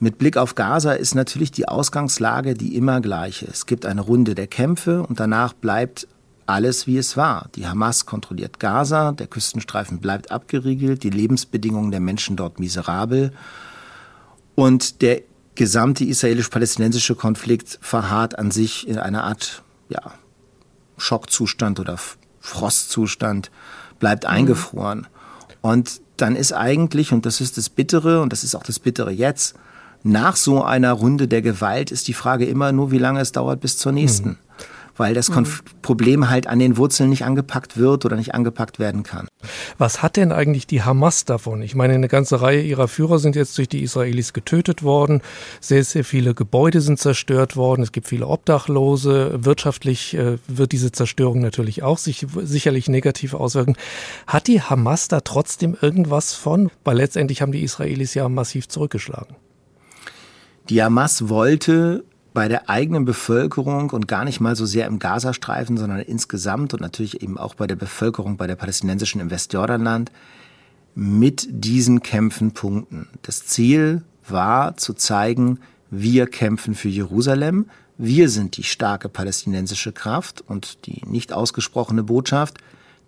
Mit 0.04 0.18
Blick 0.18 0.36
auf 0.36 0.54
Gaza 0.54 0.92
ist 0.92 1.14
natürlich 1.14 1.50
die 1.50 1.66
Ausgangslage 1.66 2.52
die 2.52 2.76
immer 2.76 3.00
gleiche. 3.00 3.46
Es 3.46 3.64
gibt 3.64 3.86
eine 3.86 4.02
Runde 4.02 4.34
der 4.34 4.46
Kämpfe 4.46 5.02
und 5.02 5.18
danach 5.18 5.54
bleibt 5.54 6.06
alles 6.44 6.86
wie 6.86 6.98
es 6.98 7.16
war. 7.16 7.48
Die 7.54 7.66
Hamas 7.66 8.04
kontrolliert 8.04 8.60
Gaza, 8.60 9.12
der 9.12 9.28
Küstenstreifen 9.28 10.00
bleibt 10.00 10.30
abgeriegelt, 10.30 11.04
die 11.04 11.08
Lebensbedingungen 11.08 11.90
der 11.90 12.00
Menschen 12.00 12.36
dort 12.36 12.60
miserabel. 12.60 13.32
Und 14.54 15.00
der 15.00 15.22
gesamte 15.54 16.04
israelisch-palästinensische 16.04 17.14
Konflikt 17.14 17.78
verharrt 17.80 18.38
an 18.38 18.50
sich 18.50 18.86
in 18.86 18.98
einer 18.98 19.24
Art 19.24 19.62
ja, 19.88 20.02
Schockzustand 20.98 21.80
oder 21.80 21.98
Frostzustand, 22.40 23.50
bleibt 24.00 24.24
mhm. 24.24 24.30
eingefroren. 24.30 25.06
Und 25.62 26.02
dann 26.18 26.36
ist 26.36 26.52
eigentlich, 26.52 27.14
und 27.14 27.24
das 27.24 27.40
ist 27.40 27.56
das 27.56 27.70
Bittere, 27.70 28.20
und 28.20 28.34
das 28.34 28.44
ist 28.44 28.54
auch 28.54 28.64
das 28.64 28.78
Bittere 28.78 29.10
jetzt, 29.10 29.54
nach 30.04 30.36
so 30.36 30.62
einer 30.62 30.92
Runde 30.92 31.26
der 31.26 31.42
Gewalt 31.42 31.90
ist 31.90 32.06
die 32.06 32.12
Frage 32.12 32.44
immer 32.44 32.70
nur, 32.72 32.90
wie 32.92 32.98
lange 32.98 33.20
es 33.20 33.32
dauert 33.32 33.60
bis 33.60 33.76
zur 33.78 33.90
nächsten. 33.90 34.28
Mhm 34.28 34.38
weil 34.96 35.14
das 35.14 35.28
mhm. 35.28 35.46
Problem 35.82 36.30
halt 36.30 36.46
an 36.46 36.58
den 36.58 36.76
Wurzeln 36.76 37.10
nicht 37.10 37.24
angepackt 37.24 37.76
wird 37.76 38.04
oder 38.04 38.16
nicht 38.16 38.34
angepackt 38.34 38.78
werden 38.78 39.02
kann. 39.02 39.28
Was 39.78 40.02
hat 40.02 40.16
denn 40.16 40.32
eigentlich 40.32 40.66
die 40.66 40.82
Hamas 40.82 41.24
davon? 41.24 41.62
Ich 41.62 41.74
meine, 41.74 41.94
eine 41.94 42.08
ganze 42.08 42.40
Reihe 42.40 42.62
ihrer 42.62 42.88
Führer 42.88 43.18
sind 43.18 43.36
jetzt 43.36 43.56
durch 43.58 43.68
die 43.68 43.82
Israelis 43.82 44.32
getötet 44.32 44.82
worden. 44.82 45.20
Sehr, 45.60 45.84
sehr 45.84 46.04
viele 46.04 46.34
Gebäude 46.34 46.80
sind 46.80 46.98
zerstört 46.98 47.56
worden. 47.56 47.82
Es 47.82 47.92
gibt 47.92 48.06
viele 48.06 48.26
Obdachlose. 48.26 49.44
Wirtschaftlich 49.44 50.14
äh, 50.14 50.38
wird 50.46 50.72
diese 50.72 50.92
Zerstörung 50.92 51.40
natürlich 51.40 51.82
auch 51.82 51.98
sich 51.98 52.26
sicherlich 52.42 52.88
negativ 52.88 53.34
auswirken. 53.34 53.76
Hat 54.26 54.46
die 54.46 54.62
Hamas 54.62 55.08
da 55.08 55.20
trotzdem 55.20 55.76
irgendwas 55.80 56.34
von? 56.34 56.70
Weil 56.84 56.98
letztendlich 56.98 57.42
haben 57.42 57.52
die 57.52 57.62
Israelis 57.62 58.14
ja 58.14 58.28
massiv 58.28 58.68
zurückgeschlagen. 58.68 59.36
Die 60.70 60.82
Hamas 60.82 61.28
wollte 61.28 62.04
bei 62.32 62.48
der 62.48 62.70
eigenen 62.70 63.04
Bevölkerung 63.04 63.90
und 63.90 64.08
gar 64.08 64.24
nicht 64.24 64.40
mal 64.40 64.56
so 64.56 64.64
sehr 64.64 64.86
im 64.86 64.98
Gazastreifen, 64.98 65.76
sondern 65.76 66.00
insgesamt 66.00 66.72
und 66.72 66.80
natürlich 66.80 67.22
eben 67.22 67.38
auch 67.38 67.54
bei 67.54 67.66
der 67.66 67.76
Bevölkerung, 67.76 68.36
bei 68.36 68.46
der 68.46 68.56
palästinensischen 68.56 69.20
im 69.20 69.30
Westjordanland 69.30 70.10
mit 70.94 71.46
diesen 71.50 72.02
Kämpfen 72.02 72.52
punkten. 72.52 73.08
Das 73.22 73.46
Ziel 73.46 74.02
war 74.26 74.76
zu 74.76 74.94
zeigen, 74.94 75.60
wir 75.90 76.26
kämpfen 76.26 76.74
für 76.74 76.88
Jerusalem, 76.88 77.66
wir 77.98 78.28
sind 78.28 78.56
die 78.56 78.64
starke 78.64 79.08
palästinensische 79.08 79.92
Kraft 79.92 80.42
und 80.46 80.86
die 80.86 81.02
nicht 81.06 81.32
ausgesprochene 81.32 82.02
Botschaft, 82.02 82.58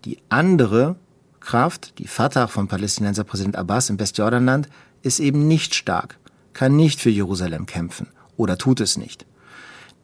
die 0.04 0.18
andere 0.28 0.96
Kraft, 1.40 1.98
die 1.98 2.06
Fatah 2.06 2.46
von 2.46 2.68
Palästinenser 2.68 3.24
Präsident 3.24 3.56
Abbas 3.56 3.90
im 3.90 3.98
Westjordanland, 3.98 4.68
ist 5.02 5.20
eben 5.20 5.48
nicht 5.48 5.74
stark, 5.74 6.18
kann 6.56 6.74
nicht 6.74 7.02
für 7.02 7.10
Jerusalem 7.10 7.66
kämpfen 7.66 8.06
oder 8.38 8.56
tut 8.56 8.80
es 8.80 8.96
nicht. 8.96 9.26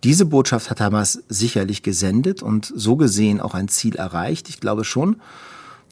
Diese 0.05 0.27
Botschaft 0.27 0.69
hat 0.69 0.83
Hamas 0.83 1.23
sicherlich 1.31 1.83
gesendet 1.83 2.43
und 2.43 2.71
so 2.77 2.97
gesehen 2.97 3.41
auch 3.41 3.55
ein 3.55 3.69
Ziel 3.69 3.97
erreicht. 3.97 4.51
Ich 4.51 4.61
glaube 4.61 4.85
schon, 4.85 5.23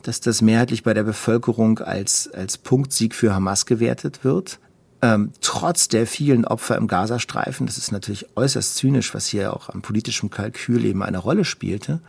dass 0.03 0.21
das 0.21 0.43
mehrheitlich 0.43 0.83
bei 0.83 0.93
der 0.93 1.05
Bevölkerung 1.05 1.79
als, 1.79 2.29
als 2.35 2.59
Punktsieg 2.59 3.15
für 3.15 3.35
Hamas 3.35 3.65
gewertet 3.65 4.23
wird. 4.23 4.59
Ähm, 5.01 5.33
trotz 5.41 5.89
der 5.89 6.07
vielen 6.07 6.45
Opfer 6.45 6.77
im 6.77 6.89
Gazastreifen, 6.89 7.67
das 7.67 7.79
ist 7.79 7.91
natürlich 7.91 8.27
äußerst 8.37 8.77
zynisch, 8.77 9.15
was 9.15 9.29
hier 9.29 9.55
auch 9.55 9.71
am 9.71 9.81
politischen 9.81 10.29
Kalkül 10.29 10.85
eben 10.85 11.03
eine 11.03 11.17
Rolle 11.19 11.47
spielte. 11.47 12.01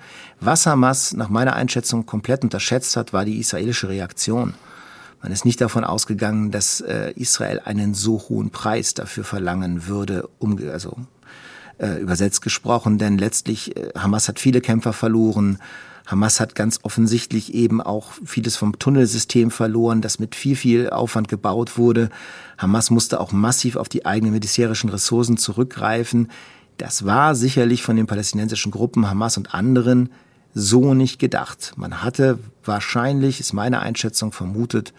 Was 0.42 0.66
Hamas 0.66 1.14
nach 1.14 1.30
meiner 1.30 1.56
Einschätzung 1.56 2.06
komplett 2.06 2.44
unterschätzt 2.44 2.98
hat, 2.98 3.14
war 3.14 3.24
die 3.24 3.40
israelische 3.40 3.88
Reaktion. 3.88 4.56
Man 5.22 5.32
ist 5.32 5.46
nicht 5.46 5.62
davon 5.62 5.84
ausgegangen, 5.84 6.52
dass 6.52 6.82
äh, 6.82 7.14
Israel 7.16 7.62
einen 7.64 7.94
so 7.94 8.20
hohen 8.30 8.50
Preis 8.50 8.94
dafür 8.94 9.24
verlangen 9.24 9.88
würde, 9.88 10.28
um, 10.40 10.58
also 10.72 10.98
äh, 11.78 12.02
übersetzt 12.02 12.42
gesprochen, 12.42 12.98
denn 12.98 13.18
letztlich 13.18 13.76
äh, 13.78 13.92
Hamas 13.96 14.28
hat 14.28 14.40
viele 14.40 14.62
Kämpfer 14.62 14.94
verloren. 14.94 15.60
Hamas 16.08 16.40
hat 16.40 16.56
ganz 16.56 16.80
offensichtlich 16.82 17.54
eben 17.54 17.82
auch 17.82 18.12
vieles 18.26 18.56
vom 18.56 18.80
Tunnelsystem 18.80 19.52
verloren, 19.52 20.02
das 20.02 20.20
mit 20.20 20.36
viel, 20.36 20.56
viel 20.56 20.90
Aufwand 20.90 21.28
gebaut 21.28 21.78
wurde. 21.78 22.10
Hamas 22.58 22.90
musste 22.90 23.20
auch 23.20 23.32
massiv 23.32 23.76
auf 23.76 23.90
die 23.90 24.06
eigenen 24.06 24.34
militärischen 24.34 24.90
Ressourcen 24.90 25.38
zurückgreifen. 25.38 26.30
Das 26.78 27.06
war 27.06 27.36
sicherlich 27.36 27.84
von 27.84 27.96
den 27.96 28.08
palästinensischen 28.08 28.72
Gruppen 28.72 29.08
Hamas 29.08 29.38
und 29.38 29.54
anderen 29.54 30.10
so 30.54 30.94
nicht 30.94 31.20
gedacht. 31.20 31.74
Man 31.76 32.02
hatte 32.02 32.40
wahrscheinlich, 32.66 33.40
ist 33.40 33.54
meine 33.54 33.80
Einschätzung, 33.80 34.32
vermutet, 34.32 34.94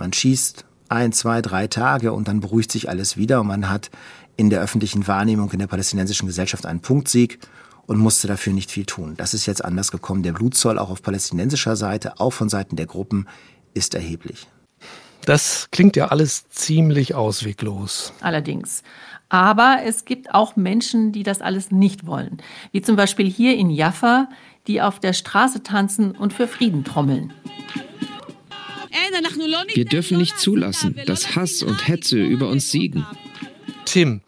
man 0.00 0.12
schießt 0.12 0.64
ein, 0.88 1.12
zwei, 1.12 1.40
drei 1.40 1.68
Tage 1.68 2.12
und 2.12 2.26
dann 2.26 2.40
beruhigt 2.40 2.72
sich 2.72 2.88
alles 2.88 3.16
wieder 3.16 3.40
und 3.40 3.46
man 3.46 3.68
hat 3.68 3.90
in 4.36 4.50
der 4.50 4.60
öffentlichen 4.60 5.06
Wahrnehmung 5.06 5.52
in 5.52 5.60
der 5.60 5.68
palästinensischen 5.68 6.26
Gesellschaft 6.26 6.66
einen 6.66 6.80
Punktsieg 6.80 7.38
und 7.86 7.98
musste 7.98 8.26
dafür 8.26 8.52
nicht 8.52 8.70
viel 8.70 8.86
tun. 8.86 9.14
Das 9.16 9.34
ist 9.34 9.46
jetzt 9.46 9.64
anders 9.64 9.92
gekommen. 9.92 10.22
Der 10.22 10.32
Blutzoll 10.32 10.78
auch 10.78 10.90
auf 10.90 11.02
palästinensischer 11.02 11.76
Seite, 11.76 12.18
auch 12.18 12.32
von 12.32 12.48
Seiten 12.48 12.76
der 12.76 12.86
Gruppen, 12.86 13.28
ist 13.74 13.94
erheblich. 13.94 14.48
Das 15.26 15.68
klingt 15.70 15.96
ja 15.96 16.08
alles 16.08 16.48
ziemlich 16.48 17.14
ausweglos. 17.14 18.14
Allerdings. 18.20 18.82
Aber 19.28 19.80
es 19.84 20.06
gibt 20.06 20.34
auch 20.34 20.56
Menschen, 20.56 21.12
die 21.12 21.22
das 21.22 21.42
alles 21.42 21.70
nicht 21.70 22.06
wollen. 22.06 22.38
Wie 22.72 22.80
zum 22.80 22.96
Beispiel 22.96 23.30
hier 23.30 23.54
in 23.56 23.68
Jaffa, 23.68 24.28
die 24.66 24.80
auf 24.80 24.98
der 24.98 25.12
Straße 25.12 25.62
tanzen 25.62 26.12
und 26.12 26.32
für 26.32 26.48
Frieden 26.48 26.84
trommeln. 26.84 27.34
Wir 29.74 29.84
dürfen 29.84 30.18
nicht 30.18 30.38
zulassen, 30.38 31.00
dass 31.06 31.36
Hass 31.36 31.62
und 31.62 31.86
Hetze 31.88 32.18
über 32.18 32.48
uns 32.48 32.70
siegen. 32.70 33.06
Tim, 33.84 34.22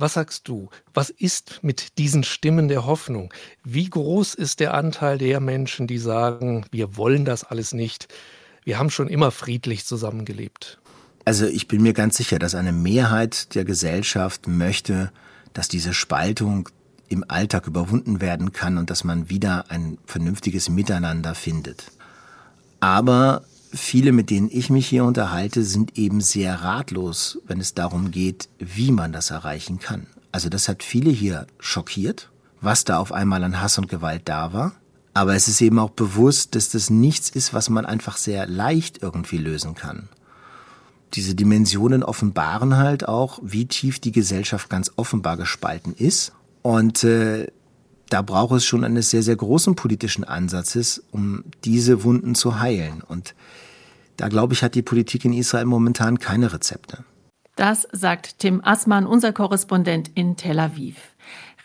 Was 0.00 0.14
sagst 0.14 0.46
du? 0.46 0.70
Was 0.94 1.10
ist 1.10 1.58
mit 1.62 1.98
diesen 1.98 2.22
Stimmen 2.22 2.68
der 2.68 2.86
Hoffnung? 2.86 3.34
Wie 3.64 3.90
groß 3.90 4.34
ist 4.34 4.60
der 4.60 4.74
Anteil 4.74 5.18
der 5.18 5.40
Menschen, 5.40 5.88
die 5.88 5.98
sagen, 5.98 6.64
wir 6.70 6.96
wollen 6.96 7.24
das 7.24 7.42
alles 7.42 7.74
nicht? 7.74 8.06
Wir 8.64 8.78
haben 8.78 8.90
schon 8.90 9.08
immer 9.08 9.32
friedlich 9.32 9.84
zusammengelebt. 9.84 10.78
Also 11.24 11.46
ich 11.46 11.66
bin 11.66 11.82
mir 11.82 11.94
ganz 11.94 12.16
sicher, 12.16 12.38
dass 12.38 12.54
eine 12.54 12.70
Mehrheit 12.72 13.56
der 13.56 13.64
Gesellschaft 13.64 14.46
möchte, 14.46 15.10
dass 15.52 15.66
diese 15.66 15.92
Spaltung 15.92 16.68
im 17.08 17.24
Alltag 17.26 17.66
überwunden 17.66 18.20
werden 18.20 18.52
kann 18.52 18.78
und 18.78 18.90
dass 18.90 19.02
man 19.02 19.28
wieder 19.28 19.64
ein 19.68 19.98
vernünftiges 20.06 20.68
Miteinander 20.68 21.34
findet. 21.34 21.90
Aber 22.78 23.42
viele, 23.72 24.12
mit 24.12 24.30
denen 24.30 24.48
ich 24.50 24.70
mich 24.70 24.86
hier 24.86 25.04
unterhalte, 25.04 25.62
sind 25.64 25.98
eben 25.98 26.20
sehr 26.20 26.62
ratlos, 26.62 27.38
wenn 27.46 27.60
es 27.60 27.74
darum 27.74 28.10
geht, 28.10 28.48
wie 28.58 28.92
man 28.92 29.12
das 29.12 29.30
erreichen 29.30 29.78
kann. 29.78 30.06
Also 30.32 30.48
das 30.48 30.68
hat 30.68 30.82
viele 30.82 31.10
hier 31.10 31.46
schockiert, 31.58 32.30
was 32.60 32.84
da 32.84 32.98
auf 32.98 33.12
einmal 33.12 33.44
an 33.44 33.60
Hass 33.60 33.78
und 33.78 33.88
Gewalt 33.88 34.22
da 34.26 34.52
war. 34.52 34.72
Aber 35.14 35.34
es 35.34 35.48
ist 35.48 35.60
eben 35.60 35.78
auch 35.78 35.90
bewusst, 35.90 36.54
dass 36.54 36.68
das 36.70 36.90
nichts 36.90 37.30
ist, 37.30 37.52
was 37.52 37.70
man 37.70 37.86
einfach 37.86 38.16
sehr 38.16 38.46
leicht 38.46 39.02
irgendwie 39.02 39.38
lösen 39.38 39.74
kann. 39.74 40.08
Diese 41.14 41.34
Dimensionen 41.34 42.02
offenbaren 42.02 42.76
halt 42.76 43.08
auch, 43.08 43.40
wie 43.42 43.66
tief 43.66 43.98
die 43.98 44.12
Gesellschaft 44.12 44.68
ganz 44.68 44.92
offenbar 44.96 45.36
gespalten 45.36 45.94
ist. 45.94 46.32
Und 46.62 47.02
äh, 47.02 47.48
da 48.08 48.22
braucht 48.22 48.56
es 48.56 48.64
schon 48.64 48.84
eines 48.84 49.10
sehr, 49.10 49.22
sehr 49.22 49.36
großen 49.36 49.74
politischen 49.74 50.24
Ansatzes, 50.24 51.02
um 51.10 51.44
diese 51.64 52.04
Wunden 52.04 52.34
zu 52.34 52.60
heilen. 52.60 53.02
Und 53.06 53.34
da 54.16 54.28
glaube 54.28 54.54
ich, 54.54 54.62
hat 54.62 54.74
die 54.74 54.82
Politik 54.82 55.24
in 55.24 55.32
Israel 55.32 55.66
momentan 55.66 56.18
keine 56.18 56.52
Rezepte. 56.52 57.04
Das 57.56 57.88
sagt 57.92 58.38
Tim 58.38 58.60
Assmann, 58.64 59.06
unser 59.06 59.32
Korrespondent 59.32 60.10
in 60.14 60.36
Tel 60.36 60.58
Aviv. 60.60 60.96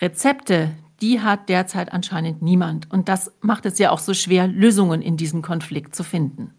Rezepte, 0.02 0.72
die 1.02 1.22
hat 1.22 1.50
derzeit 1.50 1.94
anscheinend 1.94 2.42
niemand. 2.42 2.90
Und 2.92 3.10
das 3.10 3.32
macht 3.42 3.66
es 3.66 3.78
ja 3.78 3.92
auch 3.92 4.00
so 4.00 4.14
schwer, 4.14 4.48
Lösungen 4.48 5.02
in 5.02 5.18
diesem 5.18 5.42
Konflikt 5.42 5.96
zu 5.96 6.04
finden. 6.04 6.54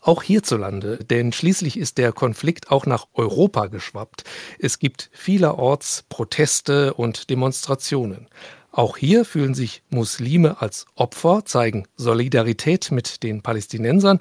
Auch 0.00 0.22
hierzulande, 0.22 0.98
denn 0.98 1.32
schließlich 1.32 1.78
ist 1.78 1.96
der 1.96 2.12
Konflikt 2.12 2.70
auch 2.70 2.84
nach 2.84 3.06
Europa 3.14 3.68
geschwappt. 3.68 4.24
Es 4.58 4.78
gibt 4.78 5.08
vielerorts 5.12 6.04
Proteste 6.10 6.92
und 6.92 7.30
Demonstrationen. 7.30 8.28
Auch 8.76 8.96
hier 8.96 9.24
fühlen 9.24 9.54
sich 9.54 9.84
Muslime 9.88 10.60
als 10.60 10.86
Opfer, 10.96 11.44
zeigen 11.44 11.86
Solidarität 11.94 12.90
mit 12.90 13.22
den 13.22 13.40
Palästinensern 13.40 14.18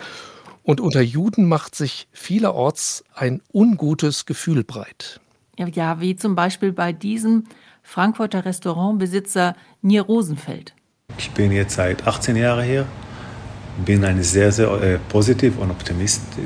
und 0.61 0.79
unter 0.79 1.01
Juden 1.01 1.47
macht 1.47 1.73
sich 1.73 2.07
vielerorts 2.11 3.03
ein 3.15 3.41
ungutes 3.51 4.27
Gefühl 4.27 4.63
breit. 4.63 5.19
Ja, 5.57 5.99
wie 6.01 6.15
zum 6.15 6.35
Beispiel 6.35 6.71
bei 6.71 6.93
diesem 6.93 7.45
Frankfurter 7.81 8.45
Restaurantbesitzer 8.45 9.55
Nier 9.81 10.03
Rosenfeld. 10.03 10.75
Ich 11.17 11.31
bin 11.31 11.51
jetzt 11.51 11.73
seit 11.73 12.05
18 12.05 12.35
Jahren 12.35 12.63
hier, 12.63 12.85
bin 13.83 14.05
ein 14.05 14.21
sehr, 14.21 14.51
sehr 14.51 14.71
äh, 14.83 14.99
positiv 15.09 15.57
und 15.57 15.71
optimistisch 15.71 16.45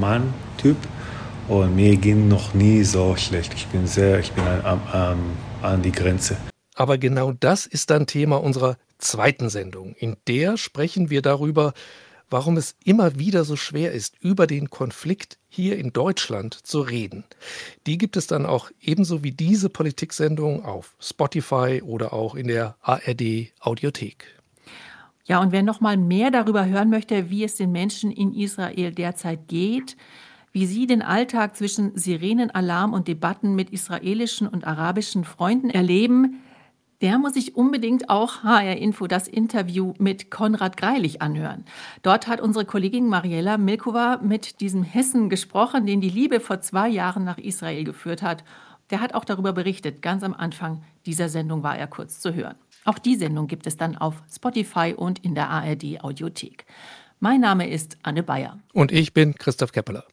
Mann-Typ 0.00 0.78
und 1.48 1.76
mir 1.76 1.96
ging 1.96 2.28
noch 2.28 2.54
nie 2.54 2.82
so 2.82 3.14
schlecht. 3.16 3.52
Ich 3.52 3.66
bin 3.66 3.86
sehr, 3.86 4.20
ich 4.20 4.32
bin 4.32 4.44
an, 4.44 4.80
an, 4.90 5.18
an 5.60 5.82
die 5.82 5.92
Grenze. 5.92 6.38
Aber 6.80 6.96
genau 6.96 7.32
das 7.32 7.66
ist 7.66 7.90
dann 7.90 8.06
Thema 8.06 8.36
unserer 8.36 8.78
zweiten 8.96 9.50
Sendung. 9.50 9.94
In 9.98 10.16
der 10.26 10.56
sprechen 10.56 11.10
wir 11.10 11.20
darüber, 11.20 11.74
warum 12.30 12.56
es 12.56 12.74
immer 12.82 13.18
wieder 13.18 13.44
so 13.44 13.54
schwer 13.54 13.92
ist, 13.92 14.14
über 14.18 14.46
den 14.46 14.70
Konflikt 14.70 15.36
hier 15.50 15.76
in 15.76 15.92
Deutschland 15.92 16.54
zu 16.54 16.80
reden. 16.80 17.24
Die 17.86 17.98
gibt 17.98 18.16
es 18.16 18.28
dann 18.28 18.46
auch 18.46 18.70
ebenso 18.80 19.22
wie 19.22 19.32
diese 19.32 19.68
Politiksendung 19.68 20.64
auf 20.64 20.96
Spotify 20.98 21.82
oder 21.84 22.14
auch 22.14 22.34
in 22.34 22.48
der 22.48 22.76
ARD 22.80 23.52
Audiothek. 23.60 24.24
Ja, 25.26 25.42
und 25.42 25.52
wer 25.52 25.62
noch 25.62 25.82
mal 25.82 25.98
mehr 25.98 26.30
darüber 26.30 26.64
hören 26.64 26.88
möchte, 26.88 27.28
wie 27.28 27.44
es 27.44 27.56
den 27.56 27.72
Menschen 27.72 28.10
in 28.10 28.32
Israel 28.32 28.90
derzeit 28.92 29.48
geht, 29.48 29.98
wie 30.52 30.64
sie 30.64 30.86
den 30.86 31.02
Alltag 31.02 31.58
zwischen 31.58 31.94
Sirenenalarm 31.94 32.94
und 32.94 33.06
Debatten 33.06 33.54
mit 33.54 33.68
israelischen 33.68 34.48
und 34.48 34.66
arabischen 34.66 35.24
Freunden 35.24 35.68
erleben, 35.68 36.40
der 37.00 37.18
muss 37.18 37.34
sich 37.34 37.56
unbedingt 37.56 38.10
auch 38.10 38.42
HR 38.42 38.76
Info 38.76 39.06
das 39.06 39.26
Interview 39.26 39.94
mit 39.98 40.30
Konrad 40.30 40.76
Greilich 40.76 41.22
anhören. 41.22 41.64
Dort 42.02 42.26
hat 42.26 42.40
unsere 42.40 42.64
Kollegin 42.64 43.08
Mariella 43.08 43.56
Milkova 43.56 44.20
mit 44.22 44.60
diesem 44.60 44.82
Hessen 44.82 45.30
gesprochen, 45.30 45.86
den 45.86 46.00
die 46.00 46.10
Liebe 46.10 46.40
vor 46.40 46.60
zwei 46.60 46.88
Jahren 46.88 47.24
nach 47.24 47.38
Israel 47.38 47.84
geführt 47.84 48.22
hat. 48.22 48.44
Der 48.90 49.00
hat 49.00 49.14
auch 49.14 49.24
darüber 49.24 49.52
berichtet. 49.52 50.02
Ganz 50.02 50.22
am 50.22 50.34
Anfang 50.34 50.82
dieser 51.06 51.28
Sendung 51.28 51.62
war 51.62 51.76
er 51.76 51.86
kurz 51.86 52.20
zu 52.20 52.34
hören. 52.34 52.56
Auch 52.84 52.98
die 52.98 53.16
Sendung 53.16 53.46
gibt 53.46 53.66
es 53.66 53.76
dann 53.76 53.96
auf 53.96 54.22
Spotify 54.30 54.94
und 54.96 55.18
in 55.24 55.34
der 55.34 55.48
ARD 55.48 56.02
Audiothek. 56.02 56.66
Mein 57.18 57.40
Name 57.40 57.68
ist 57.68 57.98
Anne 58.02 58.22
Bayer. 58.22 58.58
Und 58.72 58.92
ich 58.92 59.12
bin 59.12 59.34
Christoph 59.34 59.72
Keppeler. 59.72 60.04